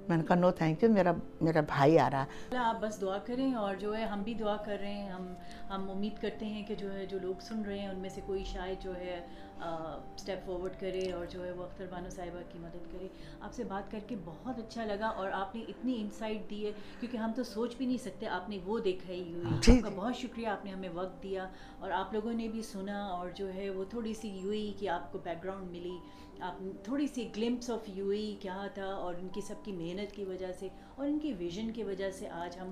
میں 0.08 0.16
نے 0.16 0.22
کہا 0.28 0.36
نو 0.36 0.50
تھینک 0.50 0.82
یو 0.82 0.90
میرا 0.90 1.12
میرا 1.40 1.60
بھائی 1.60 1.98
آ 1.98 2.10
رہا 2.10 2.22
ہے۔ 2.22 2.56
آپ 2.56 2.76
بس 2.80 3.00
دعا 3.00 3.18
کریں 3.18 3.54
اور 3.54 3.74
جو 3.74 3.96
ہے 3.96 4.04
ہم 4.04 4.22
بھی 4.22 4.34
دعا 4.34 4.56
کر 4.56 4.76
رہے 4.80 4.92
ہیں۔ 4.92 5.10
ہم 5.10 5.34
ہم 5.70 5.90
امید 5.90 6.20
کرتے 6.20 6.46
ہیں 6.46 6.62
کہ 6.62 6.74
جو 6.74 6.94
ہے 6.94 7.06
جو 7.06 7.18
لوگ 7.22 7.40
سن 7.40 7.62
رہے 7.62 7.78
ہیں 7.78 7.88
ان 7.88 7.98
میں 7.98 8.10
سے 8.10 8.20
کوئی 8.26 8.44
شاید 8.44 8.82
جو 8.82 8.96
ہے 8.96 9.20
اسٹیپ 9.62 10.46
فارورڈ 10.46 10.80
کرے 10.80 11.12
اور 11.12 11.26
جو 11.26 11.44
ہے 11.44 11.52
وہ 11.52 11.64
اختر 11.64 11.86
بانو 11.90 12.10
صاحبہ 12.10 12.42
کی 12.52 12.58
مدد 12.58 12.92
کرے۔ 12.92 13.08
آپ 13.40 13.52
سے 13.52 13.64
بات 13.64 13.90
کر 13.90 13.98
کے 14.06 14.16
بہت 14.24 14.58
اچھا 14.58 14.84
لگا 14.84 15.06
اور 15.06 15.30
آپ 15.30 15.56
نے 15.56 15.64
اتنی 15.68 15.94
انسائٹ 16.00 16.50
دی 16.50 16.66
ہے 16.66 16.72
کیونکہ 17.00 17.16
ہم 17.16 17.32
تو 17.36 17.42
سوچ 17.42 17.76
بھی 17.76 17.86
نہیں 17.86 17.98
سکتے 17.98 18.26
آپ 18.26 18.48
نے 18.48 18.58
وہ 18.64 18.78
دیکھا 18.78 19.12
ہی 19.12 19.34
ہوئی۔ 19.34 19.44
جی، 19.60 19.72
آپ 19.72 19.82
کا 19.82 19.88
جی۔ 19.88 19.96
بہت 19.96 20.16
شکریہ 20.16 20.46
آپ 20.46 20.64
نے 20.64 20.70
ہمیں 20.70 20.88
وقت 20.94 21.22
دیا 21.22 21.48
اور 21.78 21.90
آپ 21.90 22.12
لوگوں 22.12 22.32
نے 22.32 22.48
بھی 22.48 22.62
سنا 22.62 23.06
اور 23.06 23.28
جو 23.34 23.54
ہے 23.54 23.70
وہ 23.70 23.84
تھوڑی 23.84 24.14
سی 24.14 24.28
یو 24.28 24.50
ای 24.50 24.72
کی 24.78 24.88
آپ 24.88 25.12
کو 25.12 25.18
بیک 25.24 25.44
گراؤنڈ 25.44 25.70
ملی۔ 25.70 25.96
آپ 26.40 26.62
تھوڑی 26.84 27.06
سی 27.06 27.28
گلمپس 27.36 27.70
آف 27.70 27.88
یو 27.88 28.08
ای 28.08 28.36
کیا 28.40 28.66
تھا 28.74 28.86
اور 28.86 29.14
ان 29.14 29.28
کی 29.28 29.40
سب 29.40 29.54
کی 29.64 29.72
محنت 29.72 30.16
کی 30.16 30.24
وجہ 30.24 30.52
سے 30.58 30.68
اور 30.94 31.06
ان 31.06 31.18
کی 31.18 31.32
ویژن 31.32 31.72
کی 31.72 31.84
وجہ 31.84 32.10
سے 32.10 32.28
آج 32.28 32.58
ہم 32.58 32.70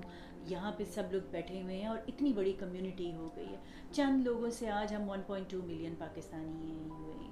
یہاں 0.49 0.71
پہ 0.77 0.83
سب 0.83 1.03
لوگ 1.11 1.21
بیٹھے 1.31 1.61
ہوئے 1.61 1.77
ہیں 1.77 1.85
اور 1.85 1.97
اتنی 2.07 2.33
بڑی 2.33 2.53
کمیونٹی 2.59 3.13
ہو 3.13 3.29
گئی 3.35 3.45
ہے۔ 3.45 3.57
چند 3.91 4.27
لوگوں 4.27 4.49
سے 4.49 4.69
آج 4.69 4.95
ہم 4.95 5.09
one 5.09 5.19
point 5.27 5.51
two 5.51 5.59
million 5.65 5.93
Pakistani 5.99 6.47
ہیں 6.47 6.85
یو 6.85 7.05
اے 7.05 7.17
میں 7.17 7.27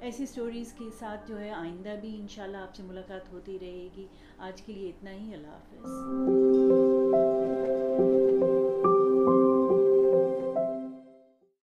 ایسی 0.00 0.26
سٹوریز 0.26 0.72
کے 0.72 0.84
ساتھ 0.98 1.28
جو 1.28 1.40
ہے 1.40 1.50
آئندہ 1.50 1.94
بھی 2.00 2.20
انشاءاللہ 2.20 2.56
آپ 2.56 2.74
سے 2.74 2.82
ملاقات 2.82 3.32
ہوتی 3.32 3.58
رہے 3.60 3.88
گی۔ 3.96 4.06
آج 4.38 4.62
کے 4.62 4.72
لیے 4.72 4.88
اتنا 4.88 5.10
ہی۔ 5.10 5.34
اللہ 5.34 5.46
حافظ۔ 5.46 5.84